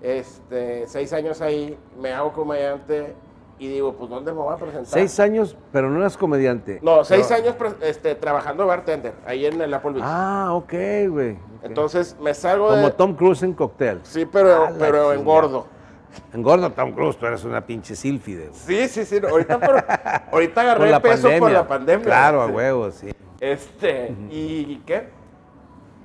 [0.00, 3.14] este, seis años ahí, me hago comediante
[3.58, 4.86] y digo, pues ¿dónde me voy a presentar?
[4.86, 6.80] Seis años, pero no eras comediante.
[6.82, 7.40] No, seis Pero-
[7.70, 10.04] años este, trabajando de bartender, ahí en el Applebee's.
[10.06, 10.72] Ah, ok,
[11.08, 11.38] güey.
[11.62, 12.90] Entonces me salgo Como de...
[12.90, 14.00] Tom Cruise en cóctel.
[14.02, 15.66] Sí, pero, Ah, pero engordo.
[16.34, 18.48] Engordo Tom Cruise, tú eres una pinche sílfide.
[18.48, 18.88] güey.
[18.88, 19.20] Sí, sí, sí.
[19.24, 19.84] Ahorita, pero-
[20.32, 21.38] ahorita agarré peso pandemia.
[21.38, 22.04] por la pandemia.
[22.04, 23.14] Claro, a huevo, sí.
[23.38, 25.08] Este, ¿y qué?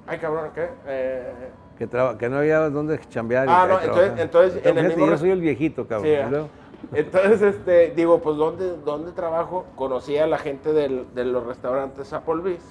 [0.07, 0.69] Ay, cabrón, ¿qué?
[0.87, 1.33] Eh,
[1.77, 1.87] Que,
[2.17, 3.47] que no había dónde chambear.
[3.47, 6.09] y Ah, no, entonces- entonces, en el mismo yo soy el viejito, cabrón.
[6.11, 6.47] Sí.
[6.93, 9.65] Entonces, este, digo, pues, ¿dónde, dónde trabajo?
[9.75, 12.63] Conocí a la gente del- de los restaurantes Applebee's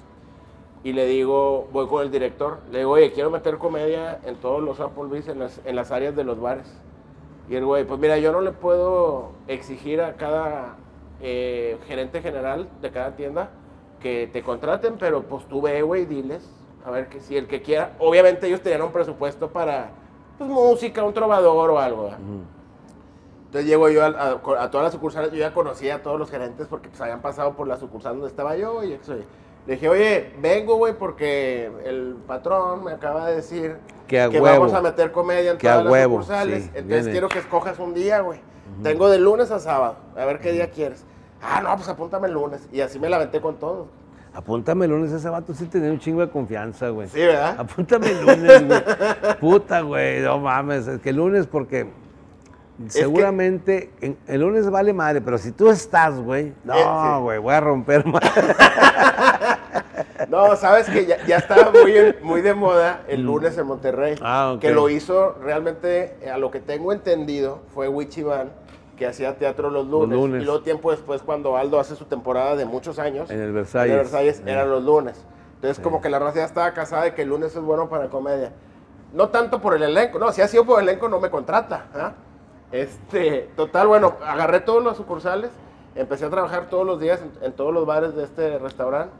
[0.83, 4.61] y le digo, voy con el director, le digo, oye, quiero meter comedia en todos
[4.63, 6.73] los Applebee's, en las, en las áreas de los bares.
[7.49, 10.75] Y el güey, pues mira, yo no le puedo exigir a cada
[11.21, 13.49] eh, gerente general de cada tienda
[13.99, 16.47] que te contraten, pero pues tú ve, güey, diles,
[16.87, 19.89] a ver que si el que quiera, obviamente ellos tenían un presupuesto para,
[20.37, 22.19] pues, música, un trovador o algo, ¿verdad?
[23.47, 26.29] Entonces llego yo a, a- a todas las sucursales, yo ya conocía a todos los
[26.29, 29.15] gerentes porque pues habían pasado por la sucursal donde estaba yo y eso.
[29.65, 33.77] Le dije, oye, vengo, güey, porque el patrón me acaba de decir
[34.07, 34.59] Que a que huevo.
[34.59, 36.63] vamos a meter comedia en Que a todas las huevo, sucursales.
[36.63, 38.39] sí, Entonces bien quiero que escojas un día, güey.
[38.83, 41.03] Tengo de lunes a sábado, a ver qué día quieres.
[41.41, 42.67] Ah, no, pues apúntame el lunes.
[42.71, 43.87] Y así me la aventé con todos.
[44.37, 47.07] Apúntame el lunes, ese vato sí tenía un chingo de confianza, güey.
[47.07, 47.55] Sí, ¿verdad?
[47.59, 48.81] Apúntame el lunes, güey.
[49.39, 50.87] Puta, güey, no mames.
[50.87, 51.87] Es que el lunes porque
[52.87, 57.21] seguramente en- el lunes vale madre, pero si tú estás, güey, Eh, no, sí.
[57.23, 58.29] güey, voy a romper madre.
[60.29, 64.15] No, sabes que ya, ya estaba muy, muy de moda el lunes en Monterrey.
[64.21, 64.59] Ah, ok.
[64.61, 68.49] Que lo hizo realmente, eh, a lo que tengo entendido, fue Wichiban,
[68.97, 70.17] que hacía teatro los lunes.
[70.17, 70.41] lunes.
[70.41, 73.29] Y luego tiempo después, cuando Aldo hace su temporada de muchos años.
[73.29, 73.87] En el Versalles.
[73.93, 75.23] En el Versalles eran los lunes.
[75.55, 78.09] Entonces, como que la raza ya estaba casada de que el lunes es bueno para
[78.09, 78.51] comedia.
[79.13, 81.85] No tanto por el elenco, no, si ha sido por el elenco, no me contrata.
[81.95, 82.11] ¿ah?
[82.71, 85.49] Este, total, bueno, agarré todos los sucursales,
[85.95, 89.13] empecé a trabajar todos los días en, en todos los bares de este restaurante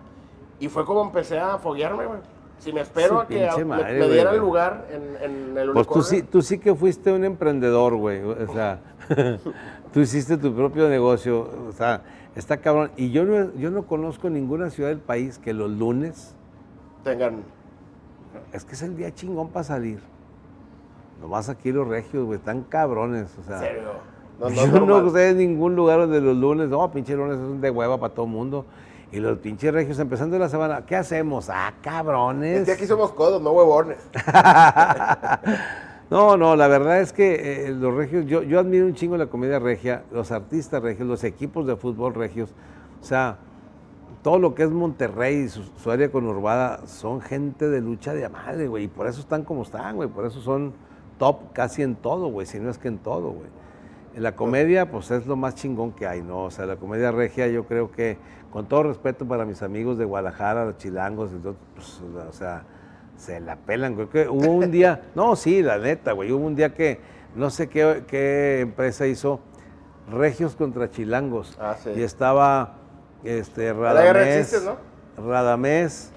[0.59, 2.19] y fue como empecé a foguearme, güey.
[2.59, 5.17] Si me espero a que a- me- me, dieran lugar en,
[5.51, 8.21] en el Pues tú sí, tú sí que fuiste un emprendedor, güey.
[8.23, 8.79] O sea,
[9.93, 11.49] tú hiciste tu propio negocio.
[11.67, 12.01] O sea,
[12.35, 12.91] está cabrón.
[12.97, 16.35] Y yo no, yo no conozco ninguna ciudad del país que los lunes,
[17.03, 17.43] Tengan.
[18.53, 19.99] es que es el día chingón para salir.
[21.21, 23.35] Nomás aquí los regios, güey, están cabrones.
[23.39, 24.17] O sea, ¿En serio?
[24.39, 27.61] No, no, yo no sé de ningún lugar donde los lunes, no, pinche lunes es
[27.61, 28.65] de hueva para todo el mundo.
[29.11, 31.49] Y los pinches regios empezando la semana, ¿qué hacemos?
[31.49, 32.59] Ah, cabrones.
[32.59, 33.97] Es que aquí somos codos, no huevones.
[36.09, 39.27] No, no, la verdad es que eh, los regios, yo, yo admiro un chingo la
[39.27, 42.53] comedia regia, los artistas regios, los equipos de fútbol regios,
[43.01, 43.37] o sea,
[44.23, 48.69] todo lo que es Monterrey y su, área conurbada son gente de lucha de madre,
[48.69, 50.73] güey, y por eso están como están, güey, por eso son
[51.17, 53.49] top casi en todo, güey, si no es que en todo, güey.
[54.15, 56.45] La comedia, pues es lo más chingón que hay, ¿no?
[56.45, 58.17] O sea, la comedia regia, yo creo que,
[58.49, 62.63] con todo respeto para mis amigos de Guadalajara, los chilangos, todo, pues, o sea,
[63.17, 63.95] se la pelan.
[63.95, 66.99] Creo que hubo un día, no, sí, la neta, güey, hubo un día que
[67.35, 69.41] no sé qué, qué empresa hizo
[70.09, 71.57] Regios contra Chilangos.
[71.59, 71.91] Ah, sí.
[71.95, 72.75] Y estaba
[73.23, 74.49] este, la guerra de Radamés.
[74.51, 74.69] chistes,
[75.17, 76.11] Radamés.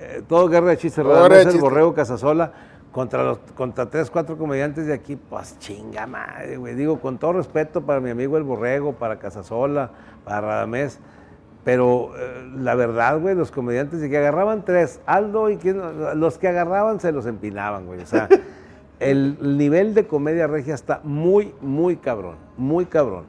[0.00, 1.04] eh, todo guerra de chistes.
[1.04, 1.60] Todo guerra de Radamés, el chistes.
[1.62, 2.52] Borrego Casasola.
[2.90, 6.74] Contra, los, contra tres, cuatro comediantes de aquí, pues chinga madre, güey.
[6.74, 9.90] Digo, con todo respeto para mi amigo el Borrego, para Casasola,
[10.24, 10.98] para Radamés,
[11.68, 15.78] pero eh, la verdad, güey, los comediantes de que agarraban tres, Aldo y quién,
[16.18, 18.00] los que agarraban se los empinaban, güey.
[18.00, 18.26] O sea,
[19.00, 23.24] el nivel de comedia regia está muy, muy cabrón, muy cabrón.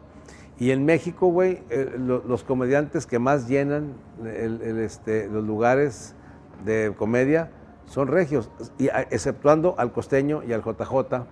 [0.58, 3.92] Y en México, güey, eh, lo- los comediantes que más llenan
[4.24, 6.16] el- el, este, los lugares
[6.64, 7.52] de comedia
[7.88, 11.26] son regios, y, a- exceptuando al costeño y al JJ,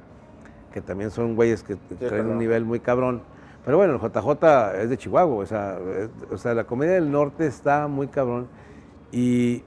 [0.74, 2.32] que también son güeyes que traen claro.
[2.32, 3.22] un nivel muy cabrón.
[3.68, 7.11] Pero bueno, el JJ es de Chihuahua, o sea, es- o sea, la comedia del
[7.11, 8.47] norte está muy cabrón.
[9.11, 9.61] Y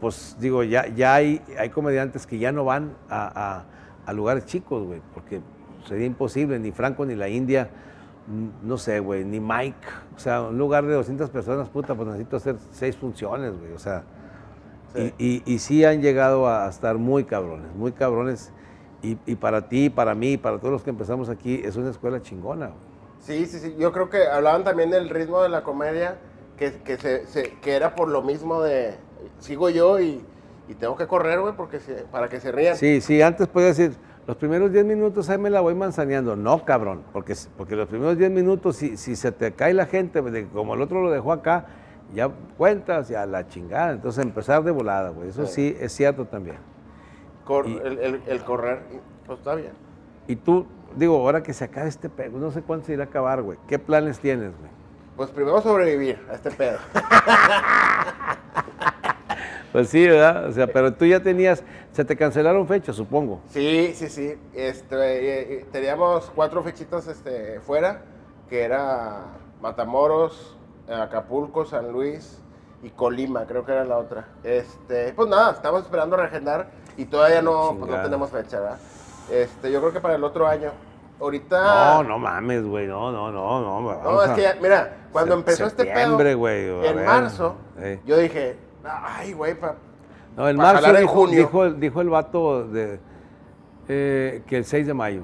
[0.00, 3.64] pues digo, ya, ya hay, hay comediantes que ya no van a, a-
[4.04, 5.42] a lugares chicos, güey, porque
[5.86, 7.70] sería imposible, ni Franco ni la India,
[8.64, 9.78] no sé, güey, ni Mike.
[10.16, 13.78] O sea, un lugar de 200 personas, puta, pues necesito hacer seis funciones, güey, o
[13.78, 14.02] sea.
[14.92, 15.14] Sí.
[15.18, 18.52] Y, y, y sí han llegado a estar muy cabrones, muy cabrones.
[19.02, 22.20] Y, y para ti, para mí, para todos los que empezamos aquí, es una escuela
[22.20, 22.66] chingona.
[22.66, 22.85] güey.
[23.26, 23.74] Sí, sí, sí.
[23.78, 26.16] Yo creo que hablaban también del ritmo de la comedia,
[26.56, 28.94] que, que, se, se- que era por lo mismo de.
[29.40, 30.24] Sigo yo y,
[30.68, 32.76] y tengo que correr, güey, porque se- para que se rían.
[32.76, 33.96] Sí, sí, antes podías decir,
[34.28, 36.36] los primeros 10 minutos ahí me la voy manzaneando.
[36.36, 40.22] No, cabrón, porque, porque los primeros 10 minutos, si, si se te cae la gente,
[40.52, 41.66] como el otro lo dejó acá,
[42.14, 43.90] ya cuentas, ya la chingada.
[43.92, 45.30] Entonces empezar de volada, güey.
[45.30, 45.70] Eso Sí.
[45.72, 46.58] sí es cierto también.
[47.44, 48.82] Cor- Y- el, el- el correr,
[49.26, 49.72] pues está bien.
[50.28, 50.66] Y tú,
[50.96, 53.58] digo, ahora que se acabe este pedo, no sé cuándo se irá a acabar, güey.
[53.68, 54.70] ¿Qué planes tienes, güey?
[55.16, 56.78] Pues primero sobrevivir a este pedo.
[59.76, 60.46] Pues sí, ¿verdad?
[60.46, 63.42] O sea, pero tú ya tenías, se te cancelaron fechas, supongo.
[63.50, 64.34] Sí, sí, sí.
[64.54, 68.00] Este, eh, eh, teníamos cuatro fechitas este, fuera,
[68.48, 69.24] que era
[69.60, 70.56] Matamoros,
[70.88, 72.38] Acapulco, San Luis
[72.82, 74.28] y Colima, creo que era la otra.
[74.44, 78.78] Este, pues nada, estamos esperando reagendar y todavía no, pues, no tenemos fecha, ¿verdad?
[79.30, 80.70] Este, yo creo que para el otro año.
[81.20, 82.02] Ahorita...
[82.02, 84.02] No, no mames, güey, no, no, no, no.
[84.02, 87.56] No, es a- que ya, mira, cuando Se- empezó este pedo, a en ver, marzo,
[88.04, 89.76] yo dije, ay, güey, pa-
[90.36, 91.38] No, en para marzo jalar en dijo, junio.
[91.38, 93.00] dijo, el- dijo el vato de,
[93.88, 95.22] eh, que el 6 de mayo.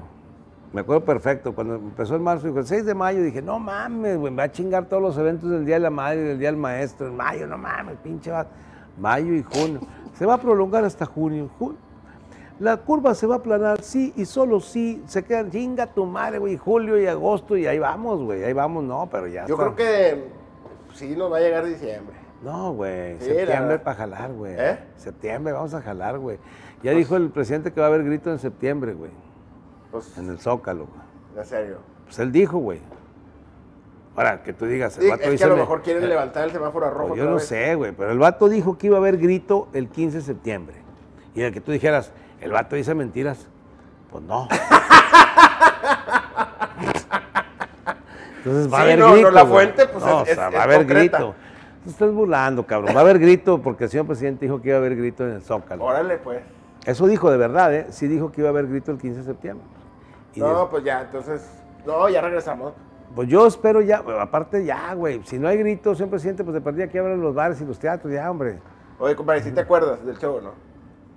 [0.71, 4.17] Me acuerdo perfecto, cuando empezó en marzo, dijo el 6 de mayo, dije, no mames,
[4.17, 6.39] güey, me va a chingar todos los eventos del Día de la Madre y del
[6.39, 8.49] Día del Maestro, en mayo, no mames, pinche vato.
[8.97, 9.79] Mayo y junio.
[10.15, 11.49] Se va a prolongar hasta junio.
[11.59, 11.75] Ju-
[12.59, 16.37] La curva se va a aplanar, sí, y solo sí, se quedan, chinga tu madre,
[16.37, 19.73] güey, julio y agosto, y ahí vamos, güey, ahí vamos, no, pero ya yo está.
[19.73, 20.27] creo que
[20.93, 22.15] sí nos va a llegar diciembre.
[22.43, 23.17] No, güey.
[23.19, 24.53] Sí, septiembre para jalar, güey.
[24.57, 24.77] ¿Eh?
[24.97, 26.37] Septiembre vamos a jalar, güey.
[26.83, 29.11] Ya dijo el presidente que va a haber grito en septiembre, güey.
[29.91, 31.39] Pues, En el Zócalo, güey.
[31.41, 31.77] en serio.
[32.05, 32.79] Pues él dijo, güey.
[34.15, 36.07] Ahora, que tú digas, el Sí, vato es que a lo me- mejor quieren eh,
[36.07, 37.07] levantar el semáforo a rojo.
[37.09, 37.45] pues yo no vez.
[37.45, 37.93] sé, güey.
[37.93, 40.75] Pero el vato dijo que iba a haber grito el 15 de septiembre.
[41.33, 42.11] Y el que tú dijeras,
[42.43, 43.47] el vato dice mentiras.
[44.11, 44.47] Pues no.
[48.37, 49.31] Entonces va a Sí, haber no, no, grito.
[49.31, 49.53] la güey.
[49.67, 51.17] fuente, pues, No, es- o sea, es- va a haber concreta.
[51.17, 51.35] grito.
[51.83, 52.95] Te estás burlando, cabrón.
[52.95, 55.33] Va a haber grito porque el señor presidente dijo que iba a haber grito en
[55.35, 55.83] el Zócalo.
[55.83, 56.41] Órale, pues.
[56.85, 57.87] Eso dijo de verdad, ¿eh?
[57.89, 59.65] Sí dijo que iba a haber grito el 15 de septiembre.
[60.35, 61.49] Y No, pues ya, entonces.
[61.85, 62.73] No, ya regresamos.
[63.15, 65.21] pues yo espero ya, aparte ya, güey.
[65.25, 67.77] Si no hay grito, señor presidente, pues de partida que abran los bares y los
[67.77, 68.59] teatros, ya, hombre.
[68.99, 70.51] Oye, compadre, ¿sí te acuerdas del show, no?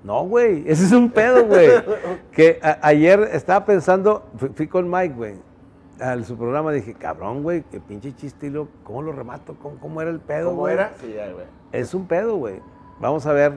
[0.06, 1.68] No, güey, ese es un pedo, güey.
[2.32, 5.34] que ayer estaba pensando, fui, fui con Mike, güey,
[6.00, 9.56] al su programa, dije, cabrón, güey, qué pinche chiste, luego, ¿cómo lo remato?
[9.60, 10.74] ¿Cómo, cómo era el pedo, ¿Cómo güey?
[10.74, 10.92] era?
[11.00, 11.46] Sí, ya, güey.
[11.72, 12.60] Es un pedo, güey.
[13.00, 13.54] Vamos a ver,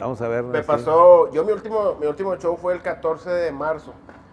[0.00, 0.42] vamos a ver.
[0.42, 0.66] Me así.
[0.66, 3.92] pasó, yo mi último, mi último show fue el 14 de marzo,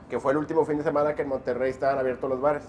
[0.10, 2.64] que fue el último fin de semana que en Monterrey estaban abiertos los bares.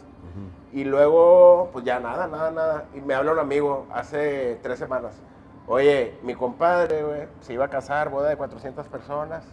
[0.74, 2.84] Y luego, pues ya nada, nada, nada.
[2.94, 5.14] Y me habla un amigo hace tres semanas.
[5.68, 9.44] Oye, mi compadre, güey, se iba a casar, boda de 400 personas.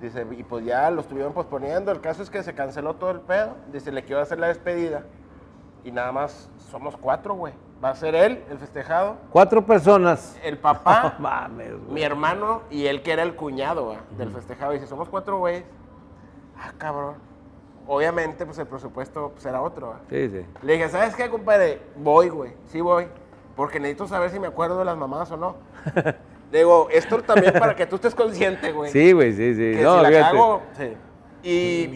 [0.00, 1.92] Dice, y pues ya lo estuvieron posponiendo.
[1.92, 3.54] El caso es que se canceló todo el pedo.
[3.72, 5.04] Dice, le quiero hacer la despedida.
[5.84, 7.52] Y nada más somos cuatro, güey.
[7.82, 10.38] Va a ser él, el festejado, Cuatro personas.
[10.42, 14.72] el papá, No mames, mi hermano y él que era el cuñado güey, del festejado.
[14.72, 15.64] Dice, somos cuatro güeyes.
[16.58, 17.14] Ah, cabrón.
[17.86, 19.96] Obviamente, pues el presupuesto pues, era otro.
[20.08, 20.28] güey.
[20.28, 20.46] Sí, sí.
[20.62, 21.80] Le dije, ¿sabes qué, compadre?
[21.96, 22.52] Voy, güey.
[22.66, 23.06] Sí voy.
[23.56, 25.56] Porque necesito saber si me acuerdo de las mamás o no.
[26.52, 28.90] Digo, esto también para que tú estés consciente, güey.
[28.90, 29.76] Sí, güey, sí, sí.
[29.76, 30.36] Que no, si la fíjate.
[30.36, 30.96] cago, sí.
[31.42, 31.48] Y,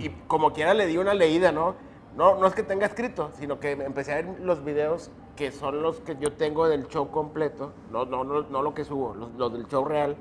[0.07, 1.75] y como quiera le di una leída, ¿no?
[2.17, 2.37] ¿no?
[2.37, 6.01] No es que tenga escrito, sino que empecé a ver los videos que son los
[6.01, 9.53] que yo tengo del show completo, no, no, no, no lo que subo, los, los
[9.53, 10.17] del show real.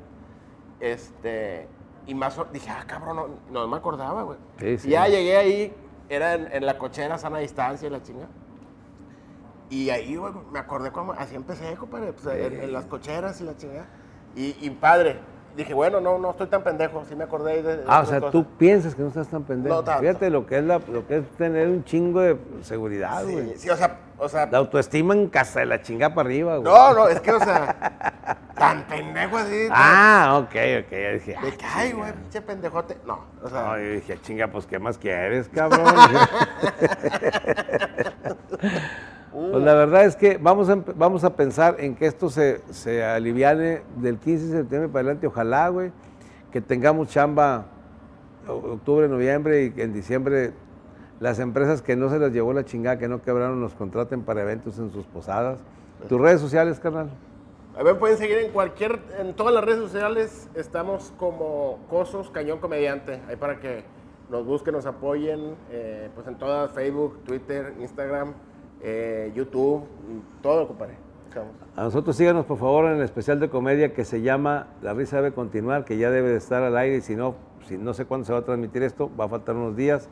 [0.80, 1.68] Este,
[2.08, 4.38] y más, dije, ah, cabrón, no, no me acordaba, güey.
[4.60, 4.88] Sí, sí.
[4.88, 5.74] Y ya llegué ahí,
[6.10, 8.28] era en, en la cochera, sana distancia y la chinga.
[9.74, 13.44] Y ahí, güey, me acordé cómo, así empecé, compadre, pues, en, en las cocheras y
[13.44, 13.88] la chingada.
[14.36, 15.18] Y, y padre,
[15.58, 18.20] dije, bueno, no, no estoy tan pendejo, sí me acordé de, de Ah, o sea,
[18.20, 18.32] cosas.
[18.34, 19.82] tú piensas que no estás tan pendejo.
[19.82, 19.98] No.
[20.00, 23.50] Fíjate lo que es la, lo que es tener un chingo de seguridad, güey.
[23.54, 26.58] Sí, sí, o sea, o sea, La autoestima en casa de la chingada para arriba,
[26.58, 26.72] güey.
[26.72, 27.76] no, no, es que, o sea,
[28.56, 29.68] tan pendejo así.
[29.70, 30.56] Ah, ok,
[30.86, 30.92] ok.
[30.92, 32.98] Ya dije, De que, ah, ay, güey, pinche pendejote.
[33.06, 35.86] No, o sea, No, yo dije, chinga, pues, ¿qué más quieres, cabrón?
[39.34, 43.04] pues la verdad es que vamos a, vamos a pensar en que esto se, se
[43.04, 45.92] aliviane del 15 de septiembre para adelante, ojalá, güey,
[46.52, 47.66] que tengamos chamba
[48.48, 50.54] octubre, noviembre y que en diciembre
[51.20, 54.42] las empresas que no se las llevó la chingada, que no quebraron, nos contraten para
[54.42, 55.60] eventos en sus posadas.
[56.10, 57.10] ¿Tus redes sociales, carnal?
[57.78, 62.60] A ver, pueden seguir en cualquier, en todas las redes sociales, estamos como Cosos Cañón
[62.60, 63.84] Comediante, ahí para que
[64.30, 68.34] nos busquen, nos apoyen, eh, pues en todas, Facebook, Twitter, Instagram,
[68.82, 69.86] eh, YouTube,
[70.42, 70.98] todo, compadre.
[71.28, 71.56] Estamos.
[71.76, 75.16] A nosotros síganos por favor en el especial de comedia que se llama La risa
[75.18, 77.34] debe continuar, que ya debe de estar al aire y si no,
[77.68, 80.10] si no sé cuándo se va a transmitir esto, va a faltar unos días.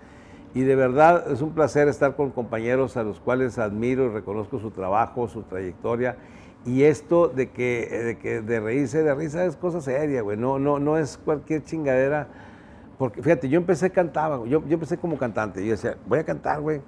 [0.53, 4.59] Y de verdad es un placer estar con compañeros a los cuales admiro y reconozco
[4.59, 6.17] su trabajo, su trayectoria
[6.65, 10.37] Y esto de que, de que de reírse de risa es cosa seria, güey.
[10.37, 12.27] No, no, no es cualquier chingadera.
[12.97, 15.65] Porque fíjate, yo empecé cantaba, yo, yo empecé como cantante.
[15.65, 16.81] Yo decía, voy a cantar, güey.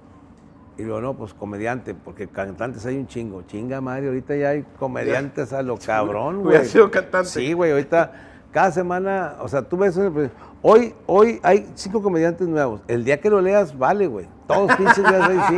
[0.78, 3.43] Y luego, no, pues comediante, porque cantantes hay un chingo.
[3.43, 6.47] Chinga madre, ahorita ya hay comediantes a lo cabrón, güey.
[6.47, 7.30] Hubiera sido cantante.
[7.30, 8.11] Sí, güey, ahorita
[8.51, 10.30] cada semana, o sea, tú ves, pues,
[10.64, 12.82] hoy, hoy hay cinco comediantes nuevos.
[12.88, 14.28] El día que lo leas, vale, güey.
[14.47, 15.57] Todos pinches días ahí, sí.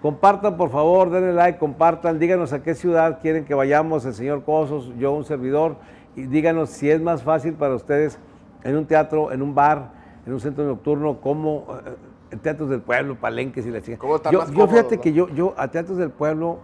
[0.00, 4.44] Compartan, por favor, denle like, compartan, díganos a qué ciudad quieren que vayamos, el señor
[4.44, 5.76] Cosos, yo, un servidor,
[6.14, 8.18] y díganos si es más fácil para ustedes
[8.62, 9.90] en un teatro, en un bar,
[10.24, 11.96] en un centro nocturno, como eh,
[12.30, 13.98] en teatros del pueblo, palenques y la chica.
[13.98, 15.02] ¿Cómo están yo, más yo fíjate no?
[15.02, 16.58] que yo, yo a teatros del pueblo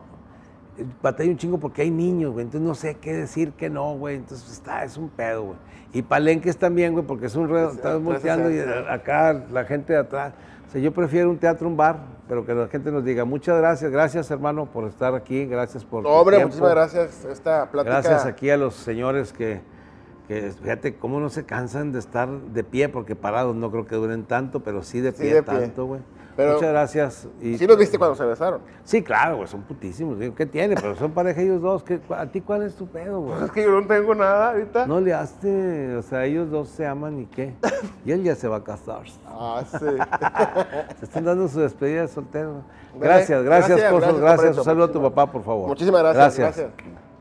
[0.78, 3.94] eh, batalla un chingo porque hay niños, güey, entonces no sé qué decir que no,
[3.94, 5.58] güey, entonces está, es un pedo, güey.
[5.92, 8.92] Y palenques también, güey, porque es un redo, estás volteando y 360.
[8.94, 10.32] acá la gente de atrás.
[10.66, 13.58] O sea, yo prefiero un teatro, un bar, pero que la gente nos diga, muchas
[13.58, 17.24] gracias, gracias hermano por estar aquí, gracias por No, hombre, muchísimas gracias.
[17.26, 17.92] Esta plática.
[18.00, 19.60] Gracias aquí a los señores que,
[20.28, 23.96] que, fíjate, cómo no se cansan de estar de pie, porque parados no creo que
[23.96, 25.58] duren tanto, pero sí de Sí, pie de pie.
[25.60, 26.00] tanto, güey.
[26.36, 27.28] Pero- Muchas gracias.
[27.40, 28.60] Y, Sí los viste cuando se besaron.
[28.84, 30.18] Sí, claro, güey, son putísimos.
[30.18, 30.74] Digo, ¿Qué tiene?
[30.76, 31.82] Pero son pareja ellos dos.
[31.82, 33.32] ¿qué- ¿A ti cuál es tu pedo, güey?
[33.34, 34.86] Pues es que yo no tengo nada ahorita.
[34.86, 37.54] No le haste, o sea, ellos dos se aman y qué.
[38.04, 39.02] Y él ya se va a casar.
[39.26, 39.78] Ah, sí.
[40.98, 42.62] Se están dando su despedida de soltero.
[42.98, 44.58] Gracias, gracias, gracias, Cosos, gracias, gracias.
[44.58, 45.68] Un saludo a tu papá, por favor.
[45.68, 46.38] Muchísimas gracias.
[46.38, 47.11] gracias.